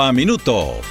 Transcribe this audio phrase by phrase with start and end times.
[0.09, 0.81] Minuto.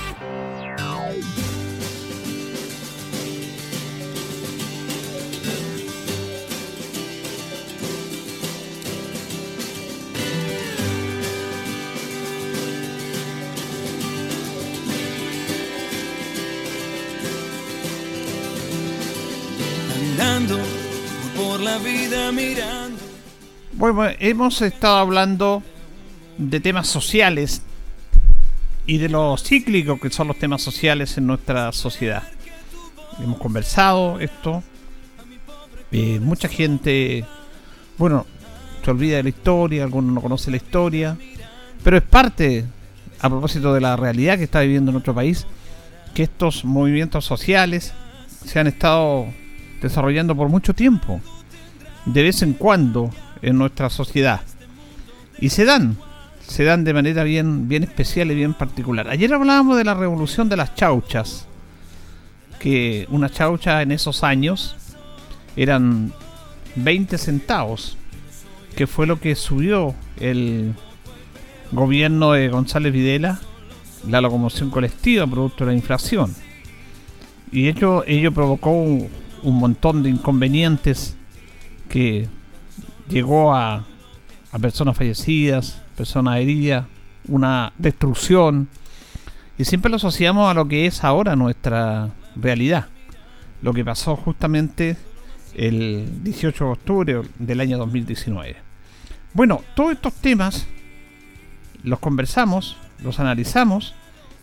[19.92, 20.58] Andando
[21.36, 22.96] por la vida mirando.
[23.72, 25.64] Bueno, hemos estado hablando
[26.38, 27.62] de temas sociales
[28.90, 32.24] y de lo cíclicos que son los temas sociales en nuestra sociedad.
[33.22, 34.64] Hemos conversado esto.
[35.92, 37.24] Eh, mucha gente,
[37.96, 38.26] bueno,
[38.84, 41.16] se olvida de la historia, algunos no conocen la historia,
[41.84, 42.64] pero es parte,
[43.20, 45.46] a propósito de la realidad que está viviendo nuestro país,
[46.12, 47.94] que estos movimientos sociales
[48.44, 49.26] se han estado
[49.80, 51.20] desarrollando por mucho tiempo,
[52.06, 54.40] de vez en cuando en nuestra sociedad.
[55.38, 55.96] Y se dan,
[56.50, 59.08] se dan de manera bien, bien especial y bien particular.
[59.08, 61.46] Ayer hablábamos de la revolución de las chauchas,
[62.58, 64.74] que una chaucha en esos años
[65.54, 66.12] eran
[66.74, 67.96] 20 centavos,
[68.74, 70.74] que fue lo que subió el
[71.70, 73.38] gobierno de González Videla,
[74.08, 76.34] la locomoción colectiva producto de la inflación.
[77.52, 79.08] Y ello, ello provocó un,
[79.44, 81.14] un montón de inconvenientes
[81.88, 82.26] que
[83.08, 83.84] llegó a,
[84.50, 86.86] a personas fallecidas, personas heridas,
[87.28, 88.68] una destrucción.
[89.58, 92.86] Y siempre lo asociamos a lo que es ahora nuestra realidad.
[93.60, 94.96] Lo que pasó justamente
[95.54, 98.56] el 18 de octubre del año 2019.
[99.34, 100.66] Bueno, todos estos temas
[101.82, 103.94] los conversamos, los analizamos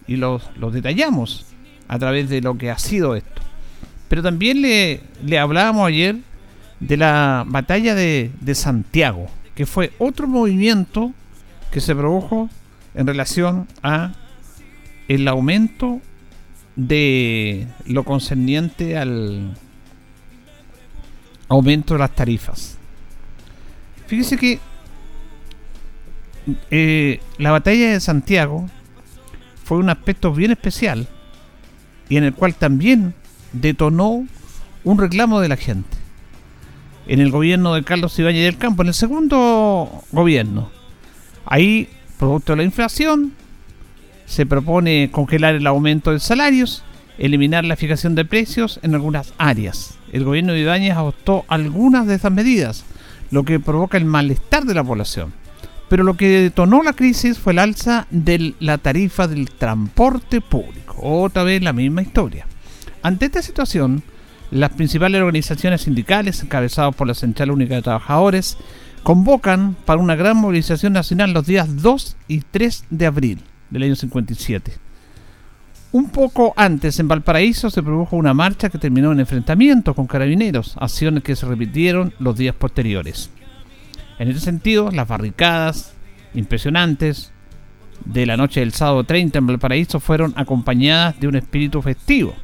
[0.06, 1.48] y los, los detallamos
[1.88, 3.42] a través de lo que ha sido esto.
[4.10, 6.18] Pero también le, le hablábamos ayer
[6.80, 9.26] de la batalla de, de, Santiago,
[9.56, 11.14] que fue otro movimiento
[11.72, 12.50] que se produjo
[12.94, 14.14] en relación a
[15.08, 16.02] el aumento
[16.76, 19.56] de lo concerniente al
[21.50, 22.78] aumento de las tarifas.
[24.06, 24.60] Fíjese que
[26.72, 28.68] eh, la batalla de Santiago
[29.64, 31.08] fue un aspecto bien especial
[32.10, 33.14] y en el cual también
[33.52, 34.26] detonó
[34.84, 35.98] un reclamo de la gente.
[37.08, 40.70] En el gobierno de Carlos Ibáñez del Campo, en el segundo gobierno.
[41.48, 43.34] Ahí, producto de la inflación,
[44.26, 46.84] se propone congelar el aumento de salarios,
[47.18, 49.98] eliminar la fijación de precios en algunas áreas.
[50.12, 52.84] El gobierno de Ibáñez adoptó algunas de esas medidas,
[53.32, 55.34] lo que provoca el malestar de la población.
[55.90, 60.98] Pero lo que detonó la crisis fue el alza de la tarifa del transporte público.
[61.02, 62.46] Otra vez la misma historia.
[63.02, 64.04] Ante esta situación,
[64.52, 68.58] las principales organizaciones sindicales, encabezadas por la Central Única de Trabajadores,
[69.04, 73.96] convocan para una gran movilización nacional los días 2 y 3 de abril del año
[73.96, 74.74] 57.
[75.94, 80.76] Un poco antes, en Valparaíso, se produjo una marcha que terminó en enfrentamientos con carabineros,
[80.80, 83.30] acciones que se repitieron los días posteriores.
[84.20, 85.94] En ese sentido, las barricadas
[86.34, 87.32] impresionantes
[88.06, 92.36] de la noche del sábado 30 en Valparaíso fueron acompañadas de un espíritu festivo.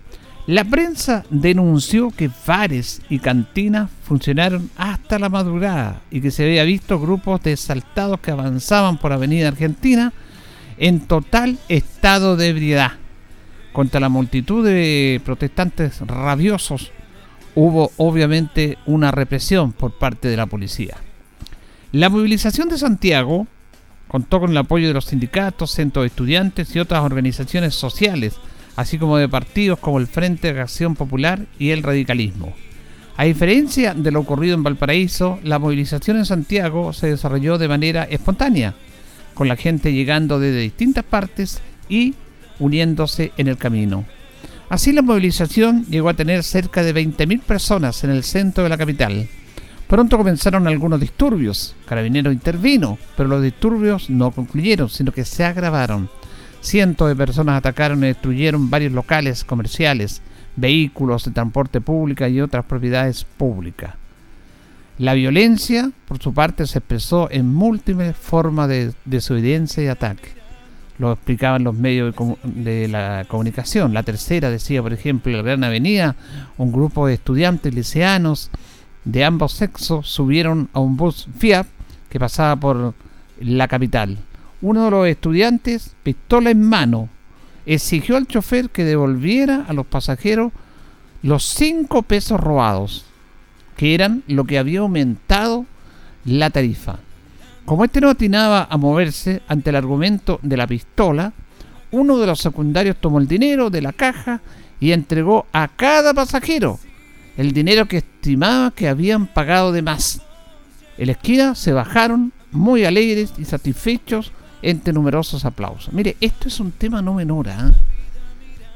[0.45, 6.65] La prensa denunció que bares y cantinas funcionaron hasta la madrugada y que se había
[6.65, 10.11] visto grupos de exaltados que avanzaban por Avenida Argentina
[10.77, 12.91] en total estado de ebriedad.
[13.71, 16.91] Contra la multitud de protestantes rabiosos
[17.55, 20.97] hubo obviamente una represión por parte de la policía.
[21.93, 23.47] La movilización de Santiago
[24.09, 28.35] contó con el apoyo de los sindicatos, centros de estudiantes y otras organizaciones sociales,
[28.75, 32.53] así como de partidos como el Frente de Acción Popular y el Radicalismo.
[33.15, 38.03] A diferencia de lo ocurrido en Valparaíso, la movilización en Santiago se desarrolló de manera
[38.03, 38.73] espontánea,
[39.35, 42.15] con la gente llegando desde distintas partes y
[42.59, 44.05] uniéndose en el camino.
[44.69, 48.77] Así la movilización llegó a tener cerca de 20.000 personas en el centro de la
[48.77, 49.27] capital.
[49.87, 51.75] Pronto comenzaron algunos disturbios.
[51.85, 56.09] Carabineros intervino, pero los disturbios no concluyeron, sino que se agravaron.
[56.63, 60.21] Cientos de personas atacaron y destruyeron varios locales comerciales,
[60.55, 63.95] vehículos de transporte público y otras propiedades públicas.
[64.97, 70.29] La violencia, por su parte, se expresó en múltiples formas de desobediencia y ataque.
[70.99, 72.15] Lo explicaban los medios
[72.45, 73.93] de, la comunicación.
[73.93, 76.15] La tercera decía, por ejemplo, en la Gran Avenida,
[76.57, 78.49] un grupo de estudiantes liceanos
[79.03, 81.67] de ambos sexos subieron a un bus Fiat
[82.09, 82.93] que pasaba por
[83.41, 84.17] la capital.
[84.63, 87.09] Uno de los estudiantes, pistola en mano,
[87.65, 90.53] exigió al chofer que devolviera a los pasajeros
[91.21, 93.03] los cinco pesos robados
[93.75, 95.65] que eran lo que había aumentado
[96.23, 96.99] la tarifa.
[97.65, 101.33] Como este no atinaba a moverse ante el argumento de la pistola,
[101.91, 104.39] uno de los secundarios tomó el dinero de la caja
[104.79, 106.79] y entregó a cada pasajero
[107.35, 110.21] el dinero que estimaba que habían pagado de más.
[110.97, 114.31] En la esquina se bajaron muy alegres y satisfechos
[114.63, 115.93] entre numerosos aplausos.
[115.93, 117.49] Mire, esto es un tema no menor.
[117.49, 117.71] ¿ah?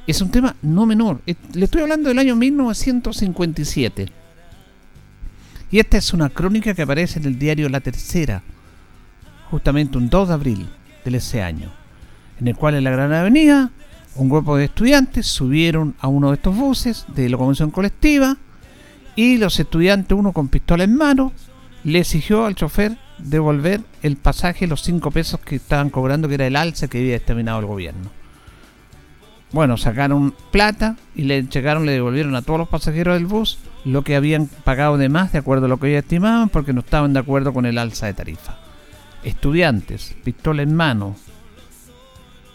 [0.05, 1.21] Es un tema no menor.
[1.25, 4.07] Le estoy hablando del año 1957.
[5.71, 8.41] Y esta es una crónica que aparece en el diario La Tercera,
[9.49, 10.69] justamente un 2 de abril
[11.03, 11.71] de ese año,
[12.39, 13.71] en el cual en la Gran Avenida
[14.15, 18.37] un grupo de estudiantes subieron a uno de estos buses de locomoción colectiva
[19.15, 21.33] y los estudiantes, uno con pistola en mano,
[21.83, 26.47] le exigió al chofer devolver el pasaje, los 5 pesos que estaban cobrando, que era
[26.47, 28.09] el alza que había determinado el gobierno.
[29.51, 34.03] Bueno, sacaron plata y le llegaron, le devolvieron a todos los pasajeros del bus lo
[34.03, 37.13] que habían pagado de más de acuerdo a lo que ellos estimaban porque no estaban
[37.13, 38.57] de acuerdo con el alza de tarifa.
[39.23, 41.15] Estudiantes, pistola en mano,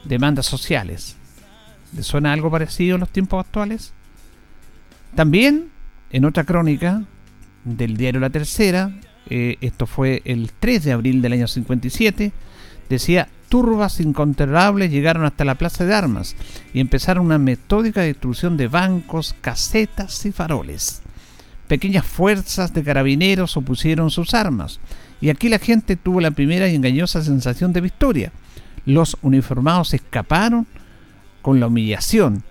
[0.04, 1.16] demandas sociales.
[1.96, 3.94] ¿Le suena algo parecido en los tiempos actuales?
[5.14, 5.70] También,
[6.10, 7.04] en otra crónica
[7.64, 8.92] del diario La Tercera,
[9.30, 12.32] eh, esto fue el 3 de abril del año 57,
[12.88, 16.36] decía turbas incontrolables llegaron hasta la plaza de armas
[16.72, 21.02] y empezaron una metódica destrucción de bancos, casetas y faroles.
[21.68, 24.80] Pequeñas fuerzas de carabineros opusieron sus armas
[25.20, 28.32] y aquí la gente tuvo la primera y engañosa sensación de victoria.
[28.86, 30.66] Los uniformados escaparon
[31.42, 32.42] con la humillación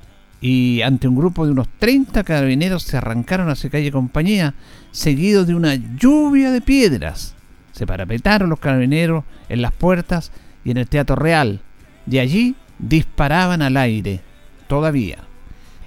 [0.41, 4.55] y ante un grupo de unos 30 carabineros se arrancaron hacia calle Compañía,
[4.89, 7.35] seguidos de una lluvia de piedras.
[7.71, 10.31] Se parapetaron los carabineros en las puertas
[10.65, 11.61] y en el Teatro Real.
[12.07, 14.21] De allí disparaban al aire,
[14.67, 15.19] todavía.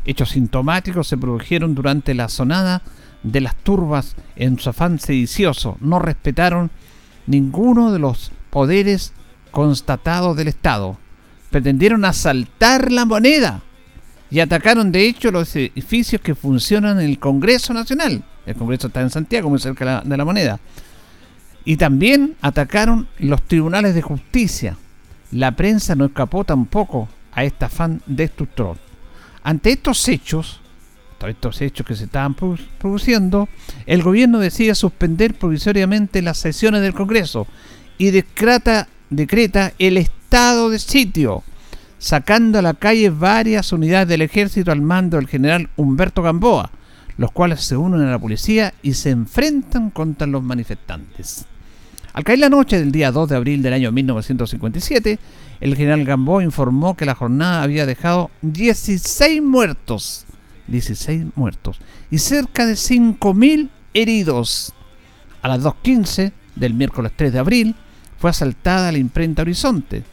[0.05, 2.83] Hechos sintomáticos se produjeron durante la sonada
[3.25, 5.79] de las turbas en su afán sedicioso.
[5.81, 6.71] No respetaron
[7.27, 9.15] ninguno de los poderes
[9.51, 10.97] constatados del Estado.
[11.51, 13.63] Pretendieron asaltar la moneda
[14.35, 18.25] y atacaron de hecho los edificios que funcionan en el Congreso Nacional.
[18.45, 20.59] El Congreso está en Santiago, muy cerca de la moneda.
[21.65, 24.77] Y también atacaron los tribunales de justicia.
[25.31, 28.77] La prensa no escapó tampoco a este afán destructor.
[29.45, 30.61] Ante estos hechos,
[31.29, 33.49] estos hechos que se estaban produciendo,
[33.87, 37.47] el gobierno decide suspender provisoriamente las sesiones del Congreso
[37.99, 38.89] y decreta
[39.79, 41.45] el estado de sitio,
[42.05, 46.71] sacando a la calle varias unidades del ejército al mando del general Humberto Gamboa,
[47.17, 51.47] los cuales se unen a la policía y se enfrentan contra los manifestantes.
[52.13, 55.19] Al caer la noche del día 2 de abril del año 1957,
[55.63, 60.27] el general Gamboa informó que la jornada había dejado 16 muertos,
[60.67, 61.79] 16 muertos
[62.11, 64.75] y cerca de 5.000 heridos.
[65.41, 67.75] A las 2.15 del miércoles 3 de abril
[68.19, 70.05] fue asaltada la imprenta Horizonte,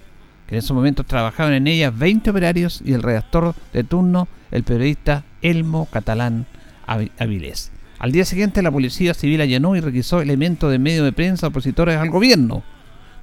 [0.51, 5.23] en esos momentos trabajaban en ella 20 operarios y el redactor de turno, el periodista
[5.41, 6.45] Elmo Catalán
[6.85, 7.71] Avilés.
[7.99, 11.97] Al día siguiente la policía civil allanó y requisó elementos de medios de prensa opositores
[11.97, 12.63] al gobierno.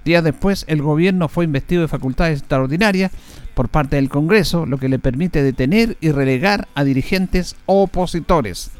[0.07, 3.13] Días después el gobierno fue investido de facultades extraordinarias
[3.53, 8.71] por parte del Congreso, lo que le permite detener y relegar a dirigentes opositores.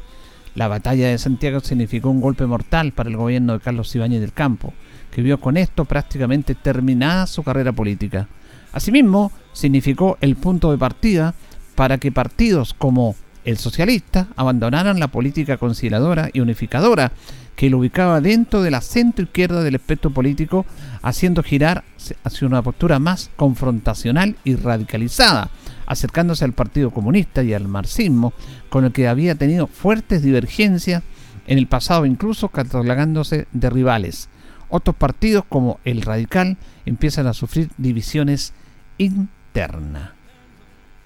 [0.55, 4.33] La batalla de Santiago significó un golpe mortal para el gobierno de Carlos Ibáñez del
[4.33, 4.73] Campo,
[5.11, 8.27] que vio con esto prácticamente terminada su carrera política.
[8.71, 11.33] Asimismo, significó el punto de partida
[11.75, 17.11] para que partidos como el socialista abandonaron la política conciliadora y unificadora
[17.55, 20.65] que lo ubicaba dentro de la centro izquierda del espectro político,
[21.01, 21.83] haciendo girar
[22.23, 25.49] hacia una postura más confrontacional y radicalizada,
[25.85, 28.31] acercándose al Partido Comunista y al marxismo,
[28.69, 31.03] con el que había tenido fuertes divergencias
[31.47, 34.29] en el pasado, incluso catalogándose de rivales.
[34.69, 38.53] Otros partidos, como el Radical, empiezan a sufrir divisiones
[38.99, 40.11] internas.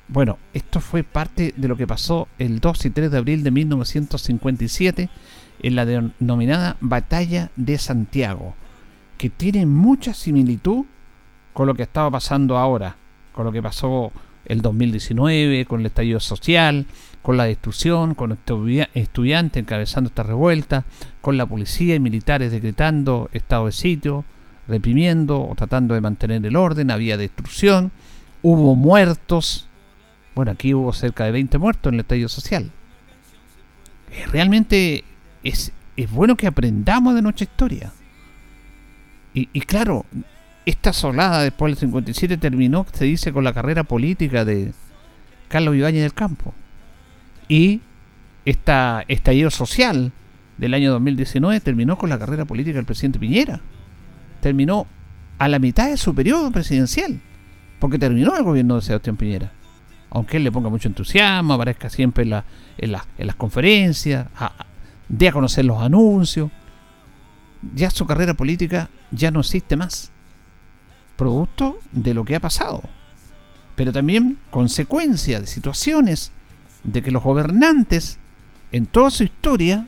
[0.09, 3.51] Bueno, esto fue parte de lo que pasó el 2 y 3 de abril de
[3.51, 5.09] 1957
[5.61, 8.53] en la denominada Batalla de Santiago,
[9.17, 10.85] que tiene mucha similitud
[11.53, 12.97] con lo que estaba pasando ahora,
[13.31, 14.11] con lo que pasó
[14.45, 16.85] el 2019, con el estallido social,
[17.21, 18.37] con la destrucción, con
[18.93, 20.83] estudiantes encabezando esta revuelta,
[21.21, 24.25] con la policía y militares decretando estado de sitio,
[24.67, 27.91] reprimiendo o tratando de mantener el orden, había destrucción,
[28.41, 29.67] hubo muertos,
[30.35, 32.71] bueno, aquí hubo cerca de 20 muertos en el estallido social.
[34.11, 35.03] Eh, realmente
[35.43, 37.91] es, es bueno que aprendamos de nuestra historia.
[39.33, 40.05] Y, y, claro,
[40.65, 44.73] esta solada después del 57 terminó, se dice, con la carrera política de
[45.47, 46.53] Carlos Ibáñez del Campo.
[47.47, 47.81] Y
[48.45, 50.11] esta estallido social
[50.57, 53.61] del año 2019 terminó con la carrera política del presidente Piñera.
[54.43, 54.87] Terminó
[55.37, 57.21] a la mitad de su periodo presidencial,
[57.79, 59.53] porque terminó el gobierno de Sebastián Piñera.
[60.09, 62.23] Aunque él le ponga mucho entusiasmo, aparezca siempre
[62.77, 64.27] en, las conferencias,
[65.07, 66.51] dé a conocer los anuncios,
[67.73, 70.11] ya su carrera política ya no existe más.
[71.15, 72.81] Producto de lo que ha pasado.
[73.77, 76.33] Pero también consecuencia de situaciones
[76.83, 78.19] de que los gobernantes
[78.73, 79.87] en toda su historia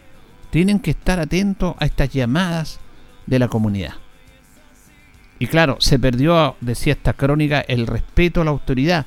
[0.49, 2.79] tienen que estar atentos a estas llamadas
[3.25, 3.95] de la comunidad.
[5.39, 9.05] Y claro, se perdió, decía esta crónica, el respeto a la autoridad.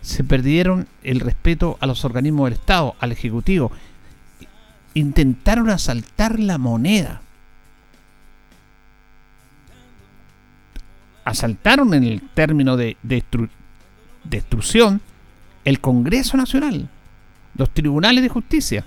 [0.00, 3.70] Se perdieron el respeto a los organismos del Estado, al Ejecutivo.
[4.94, 7.20] Intentaron asaltar la moneda.
[11.24, 12.96] Asaltaron en el término de
[14.24, 15.00] destrucción
[15.64, 16.88] el Congreso Nacional,
[17.54, 18.84] los tribunales de justicia.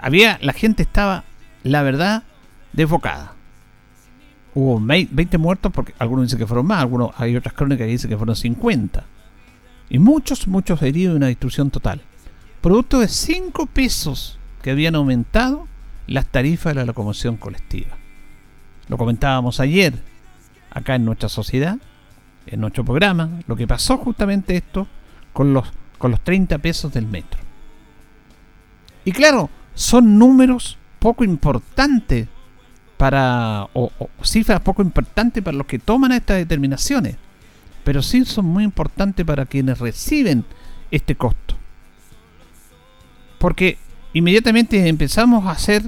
[0.00, 1.24] Había, la gente estaba,
[1.62, 2.22] la verdad,
[2.72, 3.34] desbocada.
[4.60, 8.10] Hubo 20 muertos, porque algunos dicen que fueron más, algunos hay otras crónicas que dicen
[8.10, 9.04] que fueron 50.
[9.88, 12.00] Y muchos, muchos heridos y una destrucción total.
[12.60, 15.68] Producto de 5 pesos que habían aumentado
[16.08, 17.96] las tarifas de la locomoción colectiva.
[18.88, 19.94] Lo comentábamos ayer,
[20.72, 21.78] acá en nuestra sociedad,
[22.48, 24.88] en nuestro programa, lo que pasó justamente esto
[25.32, 27.38] con los, con los 30 pesos del metro.
[29.04, 32.26] Y claro, son números poco importantes
[32.98, 33.90] para, o,
[34.22, 37.16] cifras poco importantes para los que toman estas determinaciones,
[37.84, 40.44] pero sí son muy importantes para quienes reciben
[40.90, 41.56] este costo.
[43.38, 43.78] Porque
[44.12, 45.84] inmediatamente empezamos a hacer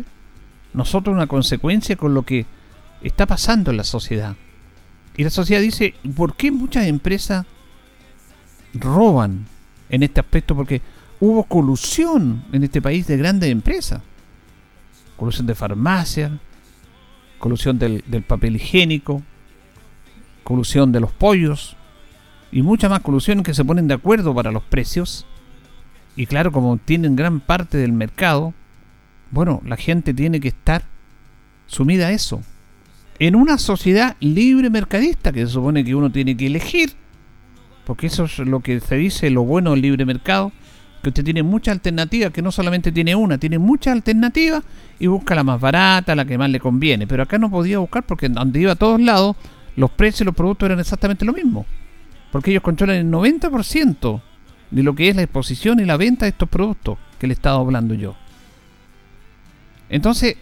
[0.73, 2.47] nosotros una consecuencia con lo que
[3.02, 4.37] está pasando en la sociedad.
[5.17, 7.45] Y la sociedad dice, ¿por qué muchas empresas
[8.73, 9.47] roban
[9.88, 10.55] en este aspecto?
[10.55, 10.81] Porque
[11.19, 14.00] hubo colusión en este país de grandes empresas.
[15.17, 16.38] Colusión de farmacia,
[17.40, 19.23] colusión del, papel higiénico,
[20.44, 21.76] colusión de los pollos
[22.52, 25.26] y mucha más colusión que se ponen de acuerdo para los precios.
[26.14, 28.54] Y claro, como tienen gran parte del mercado,
[29.32, 30.85] bueno, la gente tiene que estar
[31.66, 32.40] sumida a eso
[33.20, 36.94] en una sociedad libre mercadista, que se supone que uno tiene que elegir,
[37.85, 40.52] porque eso es lo que se dice lo bueno del libre mercado,
[41.02, 44.62] que usted tiene muchas alternativas, que no solamente tiene una, tiene muchas alternativas
[44.99, 47.07] y busca la más barata, la que más le conviene.
[47.07, 49.37] Pero acá no podía buscar porque donde iba a todos lados,
[49.76, 51.66] los precios y los productos eran exactamente lo mismo.
[52.33, 54.23] Porque ellos controlan el 90%
[54.71, 57.59] de lo que es la exposición y la venta de estos productos que le estaba
[57.59, 58.14] hablando yo.
[59.88, 60.37] Entonces,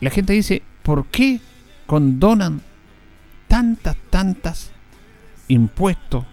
[0.00, 1.40] la gente dice, ¿por qué
[1.86, 2.62] condonan
[3.50, 4.70] tantas, tantas
[5.48, 6.24] impuestos.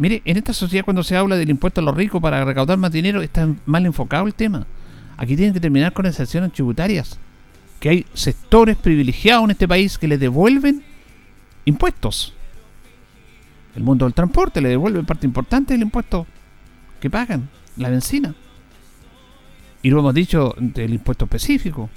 [0.00, 2.90] Mire, en esta sociedad cuando se habla del impuesto a los ricos para recaudar más
[2.90, 4.66] dinero, está mal enfocado el tema.
[5.18, 7.18] Aquí tienen que terminar con excepciones tributarias.
[7.80, 10.82] Que hay sectores privilegiados en este país que le devuelven
[11.66, 12.32] impuestos.
[13.76, 16.26] El mundo del transporte le devuelve parte importante del impuesto
[16.98, 18.34] que pagan, la benzina.
[19.82, 21.90] Y lo hemos dicho del impuesto específico.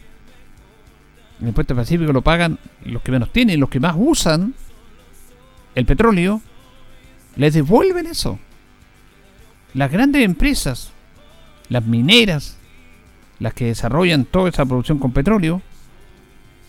[1.40, 4.54] El impuesto específico lo pagan los que menos tienen, los que más usan
[5.74, 6.42] el petróleo,
[7.36, 8.40] les devuelven eso.
[9.74, 10.92] Las grandes empresas,
[11.70, 12.58] las mineras,
[13.40, 15.62] las que desarrollan toda esa producción con petróleo,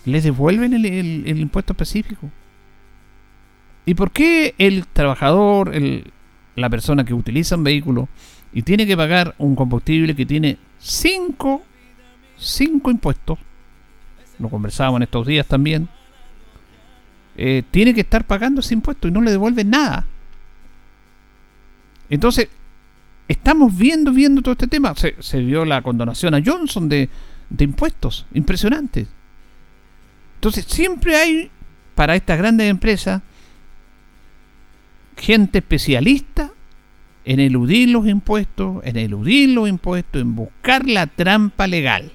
[0.04, 2.30] les devuelven el, impuesto específico.
[3.87, 5.73] ¿Y por qué el trabajador,
[6.56, 8.09] la persona que utiliza un vehículo
[8.52, 11.62] y tiene que pagar un combustible que tiene cinco,
[12.38, 13.38] cinco impuestos,
[14.38, 15.88] lo conversábamos en estos días también,
[17.37, 20.06] eh, tiene que estar pagando ese impuesto y no le devuelven nada.
[22.11, 22.49] Entonces,
[23.28, 24.94] estamos viendo, viendo todo este tema.
[24.94, 27.08] Se, se vio la condonación a Johnson de,
[27.50, 29.06] de impuestos, impresionante.
[30.37, 31.50] Entonces, siempre hay
[31.94, 33.23] para estas grandes empresas
[35.16, 36.50] gente especialista
[37.25, 42.12] en eludir los impuestos, en eludir los impuestos, en buscar la trampa legal.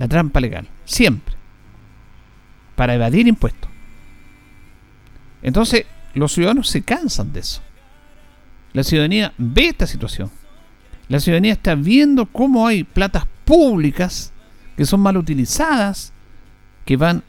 [0.00, 1.34] la trampa legal, siempre,
[2.74, 3.70] para evadir impuestos.
[5.42, 7.60] Entonces, los ciudadanos se cansan de eso.
[8.72, 10.30] La ciudadanía ve esta situación.
[11.08, 14.32] La ciudadanía está viendo cómo hay platas públicas
[14.76, 16.12] que son mal utilizadas,
[16.84, 17.22] que van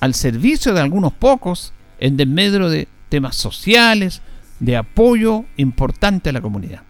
[0.00, 4.22] al servicio de algunos pocos en desmedro de temas sociales,
[4.60, 6.82] de apoyo importante a la comunidad.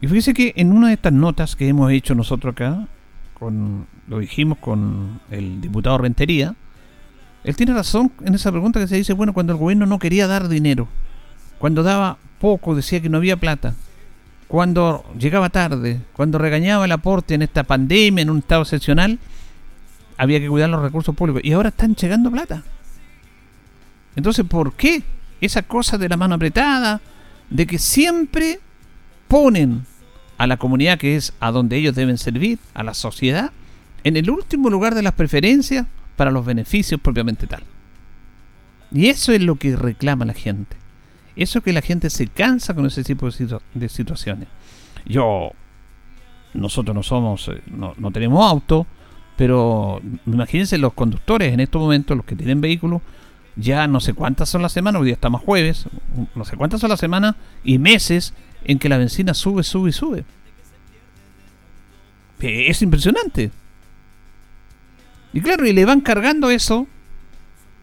[0.00, 2.86] Y fíjese que en una de estas notas que hemos hecho nosotros acá,
[3.34, 6.54] con, lo dijimos con el diputado Rentería,
[7.44, 10.26] él tiene razón en esa pregunta que se dice, bueno, cuando el gobierno no quería
[10.26, 10.88] dar dinero,
[11.58, 13.74] cuando daba poco, decía que no había plata,
[14.48, 19.18] cuando llegaba tarde, cuando regañaba el aporte en esta pandemia, en un estado excepcional,
[20.16, 21.42] había que cuidar los recursos públicos.
[21.44, 22.62] Y ahora están llegando plata.
[24.16, 25.02] Entonces, ¿por qué
[25.40, 27.00] esa cosa de la mano apretada,
[27.50, 28.60] de que siempre
[29.28, 29.84] ponen
[30.36, 33.52] a la comunidad que es a donde ellos deben servir, a la sociedad,
[34.04, 35.86] en el último lugar de las preferencias
[36.18, 37.62] para los beneficios propiamente tal.
[38.90, 40.76] Y eso es lo que reclama la gente.
[41.36, 44.48] Eso es que la gente se cansa con ese tipo de, situaciones.
[45.06, 45.52] Yo,
[46.54, 48.84] nosotros no somos, eh, no, no tenemos auto,
[49.36, 53.00] pero imagínense los conductores en estos momentos, los que tienen vehículos,
[53.54, 55.86] ya no sé cuántas son las semanas, hoy día estamos jueves,
[56.34, 58.34] no sé cuántas son las semanas y meses
[58.64, 60.24] en que la benzina sube, sube sube.
[62.40, 63.52] Es impresionante.
[65.32, 66.86] Y claro, y le van cargando eso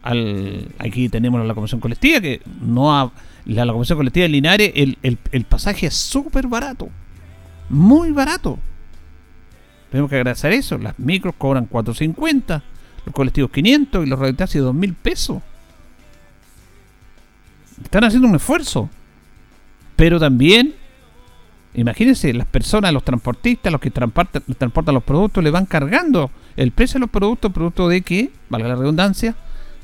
[0.01, 0.67] al.
[0.79, 3.11] Aquí tenemos la comisión colectiva, que no ha.
[3.45, 6.89] La, comisión colectiva de Linares, el, el pasaje es súper barato.
[7.69, 8.59] Muy barato.
[9.95, 10.77] Tenemos que agradecer eso.
[10.77, 12.61] Las micros cobran 4.50,
[13.05, 15.41] los colectivos 500 y los radiotaxis 2.000 pesos.
[17.83, 18.89] Están haciendo un esfuerzo.
[19.95, 20.75] Pero también,
[21.73, 26.71] imagínense, las personas, los transportistas, los que transportan, transportan los productos, le van cargando el
[26.71, 29.35] precio de los productos, producto de que, valga la redundancia,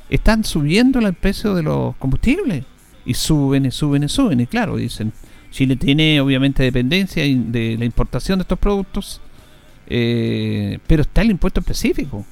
[0.10, 2.66] están subiendo el precio de los combustibles.
[3.06, 4.40] Y suben y suben y suben.
[4.40, 5.12] Y claro, dicen,
[5.50, 9.22] Chile tiene obviamente dependencia de la importación de estos productos,
[9.88, 12.26] eh, pero está el impuesto específico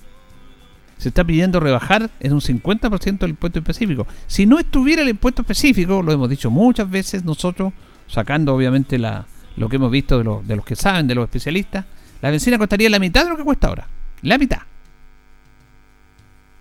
[0.99, 4.05] se está pidiendo rebajar en un 50% el impuesto específico.
[4.27, 7.71] Si no estuviera el impuesto específico, lo hemos dicho muchas veces nosotros,
[8.07, 9.25] sacando obviamente la,
[9.55, 11.85] lo que hemos visto de, de los que saben, de los especialistas,
[12.21, 13.87] la benzina costaría la mitad de lo que cuesta ahora.
[14.21, 14.59] La mitad.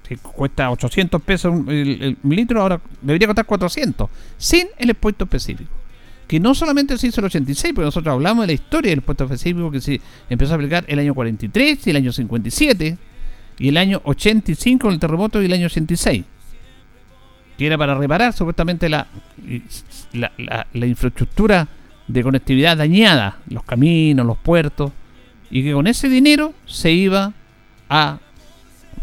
[0.08, 5.70] Si cuesta 800 pesos el, litro, ahora debería costar 400, sin el impuesto específico.
[6.26, 9.24] Que no solamente se hizo el 86, porque nosotros hablamos de la historia del impuesto
[9.24, 12.98] específico que se empezó a aplicar el año 43 y el año 57,
[13.58, 16.24] y el año 85 el terremoto y el año 86.
[17.58, 19.08] Que era para reparar supuestamente la,
[20.12, 21.68] la, infraestructura
[22.06, 24.92] de conectividad dañada, los caminos, los puertos,
[25.50, 27.32] y que con ese dinero se iba
[27.88, 28.18] a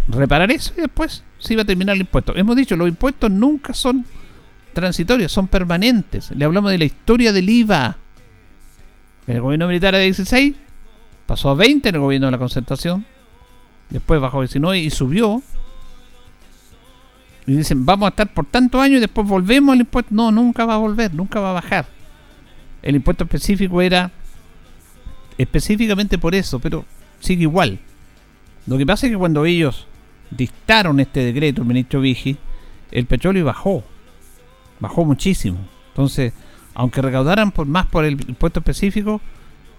[0.07, 2.35] reparar eso y después se iba a terminar el impuesto.
[2.35, 4.05] Hemos dicho, los impuestos nunca son
[4.73, 6.31] transitorios, son permanentes.
[6.31, 7.97] Le hablamos de la historia del IVA.
[9.27, 10.55] En el gobierno militar de 16
[11.25, 13.05] pasó a 20 en el gobierno de la concentración,
[13.89, 15.41] Después bajó a 19 y subió.
[17.47, 20.13] Y dicen, vamos a estar por tantos años y después volvemos al impuesto.
[20.13, 21.85] No, nunca va a volver, nunca va a bajar.
[22.81, 24.11] El impuesto específico era
[25.37, 26.85] específicamente por eso, pero
[27.19, 27.79] sigue igual.
[28.67, 29.87] Lo que pasa es que cuando ellos
[30.31, 32.37] dictaron este decreto, el ministro Vigi,
[32.91, 33.83] el petróleo bajó.
[34.79, 35.59] Bajó muchísimo.
[35.89, 36.33] Entonces,
[36.73, 39.21] aunque recaudaran por más por el impuesto específico,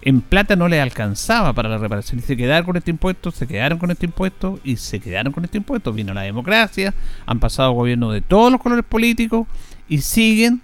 [0.02, 2.20] en plata no le alcanzaba para la reparación.
[2.20, 5.44] Y se quedaron con este impuesto, se quedaron con este impuesto y se quedaron con
[5.44, 5.92] este impuesto.
[5.92, 6.94] Vino la democracia,
[7.26, 9.48] han pasado gobiernos de todos los colores políticos
[9.88, 10.62] y siguen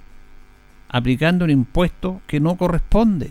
[0.88, 3.30] aplicando un impuesto que no corresponde.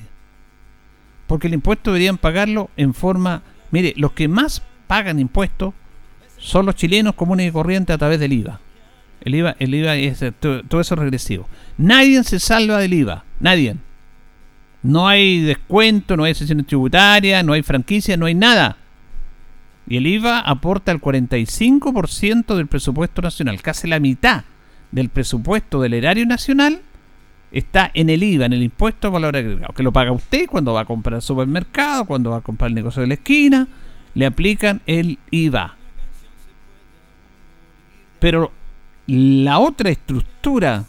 [1.27, 3.43] Porque el impuesto deberían pagarlo en forma...
[3.71, 5.73] Mire, los que más pagan impuestos
[6.37, 8.59] son los chilenos comunes y corrientes a través del IVA.
[9.21, 11.47] El IVA, el IVA es todo, todo eso regresivo.
[11.77, 13.77] Nadie se salva del IVA, nadie.
[14.83, 18.75] No hay descuento, no hay sesiones tributarias, no hay franquicia, no hay nada.
[19.87, 24.43] Y el IVA aporta el 45% del presupuesto nacional, casi la mitad
[24.91, 26.81] del presupuesto del erario nacional
[27.53, 30.73] está en el IVA, en el impuesto de valor agregado, que lo paga usted cuando
[30.73, 33.69] va a comprar al supermercado, cuando va a comprar el negocio de la esquina,
[34.13, 35.75] le aplican el IVA.
[38.19, 38.51] Pero
[39.07, 40.85] la otra estructura,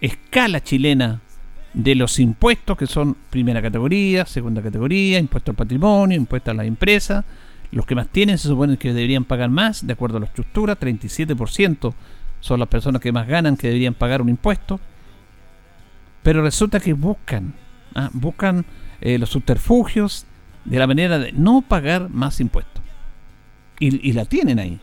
[0.00, 1.20] escala chilena
[1.72, 6.64] de los impuestos que son primera categoría, segunda categoría, impuesto al patrimonio, impuesto a la
[6.64, 7.24] empresa.
[7.70, 10.78] Los que más tienen se supone que deberían pagar más, de acuerdo a la estructura,
[10.78, 11.94] 37%
[12.40, 14.80] son las personas que más ganan que deberían pagar un impuesto.
[16.22, 17.54] Pero resulta que buscan,
[17.94, 18.10] ¿ah?
[18.12, 18.64] buscan
[19.00, 20.25] eh, los subterfugios
[20.66, 22.82] de la manera de no pagar más impuestos.
[23.78, 24.80] Y, la tienen ahí.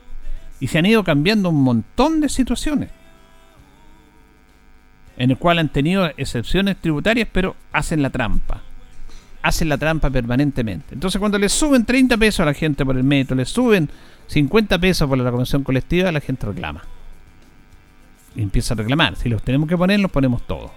[0.59, 2.89] Y se han ido cambiando un montón de situaciones.
[5.15, 8.63] en el cual han tenido excepciones tributarias, pero hacen la trampa.
[9.43, 10.95] Hacen la trampa permanentemente.
[10.95, 13.89] Entonces, cuando le suben 30 pesos a la gente por el metro, le suben
[14.25, 16.83] 50 pesos por la convención colectiva, la gente reclama.
[18.35, 19.15] Y empieza a reclamar.
[19.15, 20.71] Si los tenemos que poner, los ponemos todos.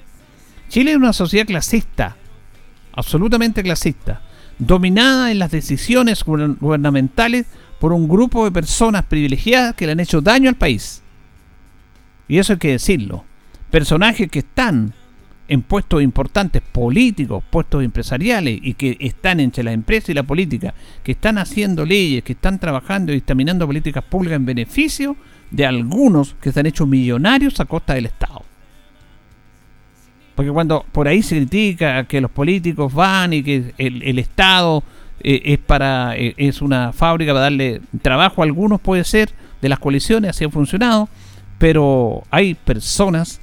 [0.69, 2.17] Chile es una sociedad clasista,
[2.93, 4.21] absolutamente clasista,
[4.59, 7.47] dominada en las decisiones gubernamentales
[7.79, 11.03] por un grupo de personas privilegiadas que le han hecho daño al país.
[12.29, 13.25] Y eso hay que decirlo.
[13.71, 14.95] Personajes que están
[15.49, 20.75] en puestos importantes políticos, puestos empresariales y que están entre la empresa y la política,
[21.05, 25.17] que están haciendo leyes, que están trabajando y dictaminando políticas públicas en beneficio
[25.51, 28.43] de algunos que se han hecho millonarios a costa del Estado.
[30.37, 34.85] Porque cuando por ahí se critica que los políticos van y que el, Estado
[35.21, 39.31] eh, es para eh, es una fábrica para darle trabajo a algunos puede ser
[39.63, 41.09] de las coaliciones así ha funcionado
[41.59, 43.41] pero hay personas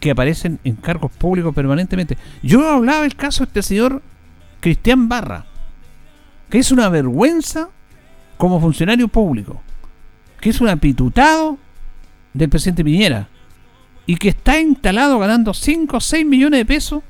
[0.00, 2.18] que aparecen en cargos públicos permanentemente.
[2.42, 4.02] Yo hablaba del caso de este señor
[4.60, 5.46] Cristian Barra,
[6.50, 7.70] que es una vergüenza
[8.36, 9.62] como funcionario público,
[10.40, 11.58] que es un apitutado
[12.34, 13.28] del presidente Piñera
[14.06, 17.02] y que está instalado ganando 5 o 6 millones de pesos.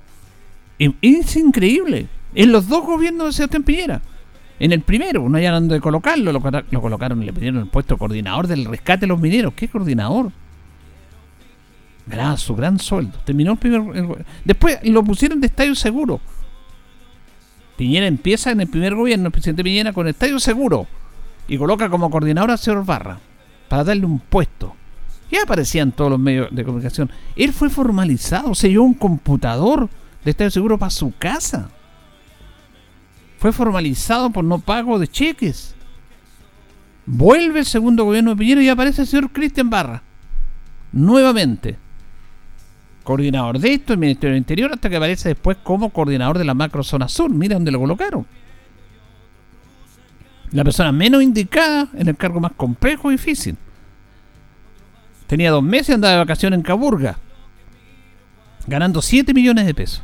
[0.78, 2.08] Es increíble.
[2.34, 4.02] En los dos gobiernos de Sebastián Piñera.
[4.60, 7.98] En el primero, no hablando de colocarlo, lo, lo colocaron y le pidieron el puesto
[7.98, 9.54] coordinador del rescate de los mineros.
[9.54, 10.30] ¿Qué coordinador?
[12.06, 13.18] Ganaba su gran sueldo.
[13.24, 13.82] Terminó el primer.
[14.44, 16.20] después lo pusieron de estadio seguro.
[17.76, 20.86] Piñera empieza en el primer gobierno, el presidente Piñera, con estadio seguro.
[21.48, 23.18] Y coloca como coordinador a señor Barra.
[23.68, 24.76] Para darle un puesto.
[25.34, 27.10] Y aparecían todos los medios de comunicación.
[27.34, 29.88] Él fue formalizado, se llevó un computador
[30.24, 31.70] de estadio seguro para su casa
[33.44, 35.74] fue formalizado por no pago de cheques.
[37.04, 40.02] Vuelve el segundo gobierno de Piñera y aparece el señor Cristian Barra.
[40.92, 41.76] Nuevamente.
[43.02, 46.54] Coordinador de esto, el Ministerio del Interior, hasta que aparece después como coordinador de la
[46.54, 47.28] macro zona sur.
[47.28, 48.26] Mira dónde lo colocaron.
[50.52, 53.58] La persona menos indicada en el cargo más complejo y difícil.
[55.34, 57.18] Tenía dos meses, andaba de vacaciones en Caburga.
[58.68, 60.00] Ganando 7 millones de pesos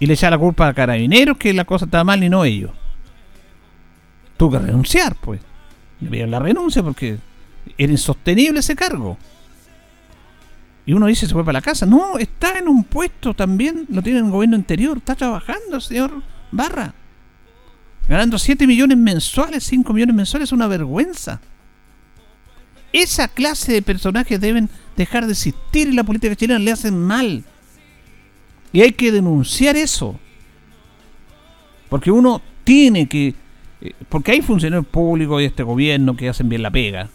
[0.00, 2.70] y le echa la culpa a carabineros que la cosa estaba mal y no ellos.
[4.38, 5.42] Tuvo que renunciar, pues.
[6.00, 7.18] Le la renuncia porque
[7.76, 9.18] era insostenible ese cargo.
[10.86, 11.84] Y uno dice, se fue para la casa.
[11.84, 16.22] No, está en un puesto también, lo tiene en el gobierno anterior, está trabajando, señor
[16.50, 16.94] Barra.
[18.08, 21.42] Ganando 7 millones mensuales, 5 millones mensuales, es una vergüenza.
[22.96, 27.44] Esa clase de personajes deben dejar de existir en la política chilena, le hacen mal.
[28.72, 30.18] Y hay que denunciar eso.
[31.90, 33.34] Porque uno tiene que...
[33.82, 37.10] Eh, porque hay funcionarios públicos de este gobierno que hacen bien la pega.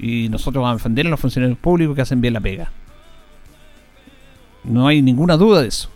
[0.00, 2.72] Y nosotros vamos a defender a los funcionarios públicos que hacen bien la pega.
[4.64, 5.90] No hay ninguna duda de eso.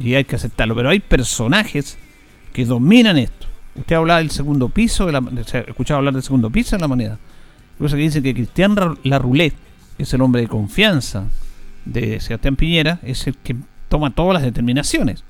[0.00, 0.74] Y hay que aceptarlo.
[0.74, 1.98] Pero hay personajes
[2.54, 3.48] que dominan esto.
[3.74, 5.22] Usted hablaba del segundo piso, de la,
[5.66, 7.18] escuchaba hablar del segundo piso de la moneda.
[7.78, 9.54] Cosa que dice que Cristian Larroulet
[9.98, 11.26] es el hombre de confianza
[11.84, 13.56] de Sebastián Piñera, es el que
[13.88, 15.24] toma todas las determinaciones.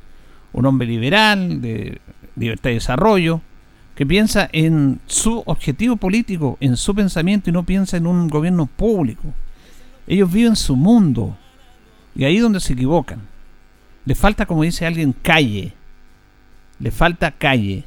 [0.53, 2.01] Un hombre liberal, de
[2.37, 3.43] libertad de desarrollo,
[3.95, 8.67] que piensa en su objetivo político, en su pensamiento y no piensa en un gobierno
[8.67, 9.25] público.
[10.07, 11.37] Ellos viven su mundo
[12.15, 13.21] y ahí es donde se equivocan.
[14.05, 15.75] Le falta, como dice alguien, calle.
[16.79, 17.85] Le falta calle.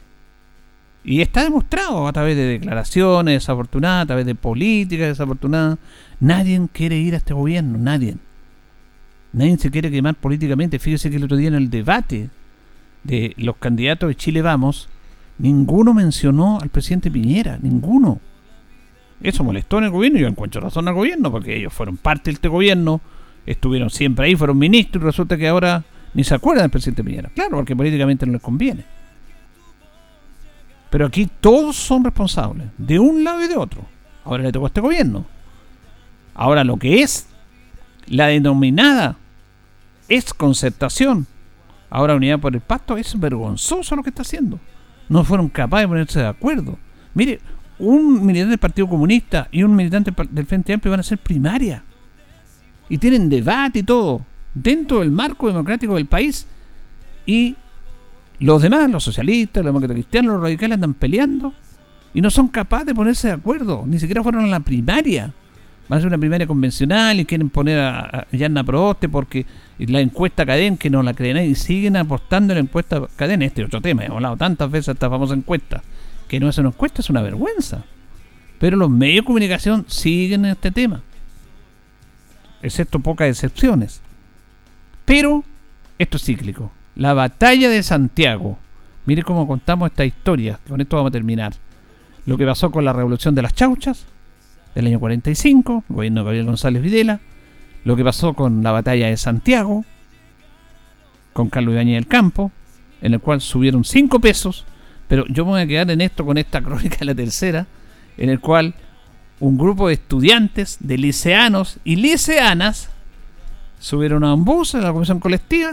[1.04, 5.80] Y está demostrado a través de declaraciones desafortunadas, a través de políticas desafortunadas.
[6.20, 8.18] Nadie quiere ir a este gobierno, nadie.
[9.34, 10.78] Nadie se quiere quemar políticamente.
[10.78, 12.30] Fíjese que el otro día en el debate
[13.04, 14.90] de los candidatos de Chile Vamos,
[15.40, 18.20] ninguno mencionó al presidente Piñera, ninguno.
[19.24, 22.32] Eso molestó en el gobierno y yo encuentro razón al gobierno, porque ellos fueron parte
[22.32, 23.02] de este gobierno,
[23.46, 25.84] estuvieron siempre ahí, fueron ministros y resulta que ahora
[26.14, 27.30] ni se acuerdan del presidente Piñera.
[27.34, 28.84] Claro, porque políticamente no les conviene.
[30.92, 33.84] Pero aquí todos son responsables, de un lado y de otro.
[34.26, 35.26] Ahora le tocó a este gobierno.
[36.36, 37.28] Ahora lo que es
[38.08, 39.16] la denominada
[40.10, 41.26] es concertación.
[41.90, 44.60] Ahora Unidad por el Pacto es vergonzoso lo que está haciendo.
[45.08, 46.78] No fueron capaces de ponerse de acuerdo.
[47.14, 47.40] Mire,
[47.80, 51.84] un militante del Partido Comunista y un militante del Frente Amplio van a ser primaria.
[52.90, 56.46] Y tienen debate y todo dentro del marco democrático del país.
[57.26, 57.56] Y
[58.42, 61.54] los demás, los socialistas, los demócratas cristianos, los radicales andan peleando
[62.14, 63.84] y no son capaces de ponerse de acuerdo.
[63.86, 65.34] Ni siquiera fueron a la primaria
[65.92, 69.46] van a hacer una primaria convencional y quieren poner a, Yanna Proboste porque
[69.78, 73.44] la encuesta cadena que no la creen y siguen apostando en la encuesta cadena.
[73.44, 75.84] Este es otro tema, hemos hablado tantas veces de esta famosa encuesta,
[76.30, 77.84] que no es una encuesta, es una vergüenza.
[78.58, 81.02] Pero los medios de comunicación siguen en este tema.
[82.62, 84.02] excepto pocas excepciones.
[85.04, 85.44] Pero
[86.00, 86.72] esto es cíclico.
[86.96, 88.58] La batalla de Santiago.
[89.06, 90.60] Mire cómo contamos esta historia.
[90.68, 91.54] Con esto vamos a terminar.
[92.26, 94.06] Lo que pasó con la revolución de las chauchas
[94.76, 97.20] del año 45, gobierno de Gabriel González Videla.
[97.84, 99.86] Lo que pasó con la batalla de Santiago,
[101.34, 102.52] con Carlos Ibañez del Campo,
[103.02, 104.66] en el cual subieron 5 pesos.
[105.08, 107.68] Pero yo me voy a quedar en esto con esta crónica de la tercera,
[108.18, 108.76] en el cual
[109.40, 112.90] un grupo de estudiantes, de liceanos y liceanas,
[113.80, 115.72] subieron a un bus a la comisión colectiva,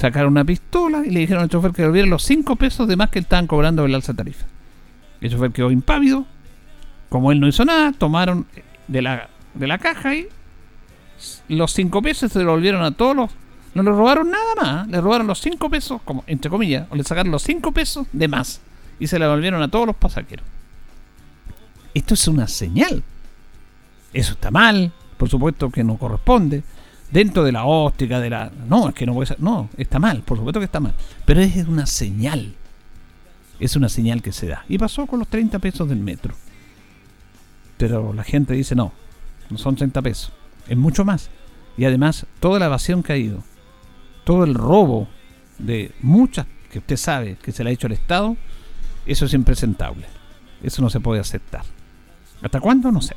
[0.00, 3.10] sacaron una pistola y le dijeron al chofer que devolviera los 5 pesos de más
[3.10, 4.46] que estaban cobrando el alza tarifa.
[5.20, 6.26] El chofer quedó impávido,
[7.08, 8.46] como él no hizo nada, tomaron
[8.88, 10.28] de la, de la caja y
[11.48, 13.30] los 5 pesos se devolvieron a todos los
[13.74, 17.04] no le robaron nada más, le robaron los 5 pesos, como entre comillas, o le
[17.04, 18.60] sacaron los 5 pesos de más
[18.98, 20.44] y se le devolvieron a todos los pasajeros.
[21.94, 23.02] Esto es una señal.
[24.12, 26.64] Eso está mal, por supuesto que no corresponde.
[27.10, 28.50] Dentro de la óptica, de la.
[28.68, 29.40] No, es que no puede ser.
[29.40, 30.94] No, está mal, por supuesto que está mal.
[31.24, 32.54] Pero es una señal.
[33.58, 34.64] Es una señal que se da.
[34.68, 36.34] Y pasó con los 30 pesos del metro.
[37.76, 38.92] Pero la gente dice no,
[39.50, 40.32] no son 30 pesos.
[40.68, 41.30] Es mucho más.
[41.76, 43.42] Y además, toda la evasión que ha ido
[44.24, 45.08] todo el robo
[45.58, 48.36] de muchas que usted sabe que se le ha hecho al Estado,
[49.06, 50.06] eso es impresentable.
[50.62, 51.64] Eso no se puede aceptar.
[52.42, 52.92] ¿Hasta cuándo?
[52.92, 53.16] No sé.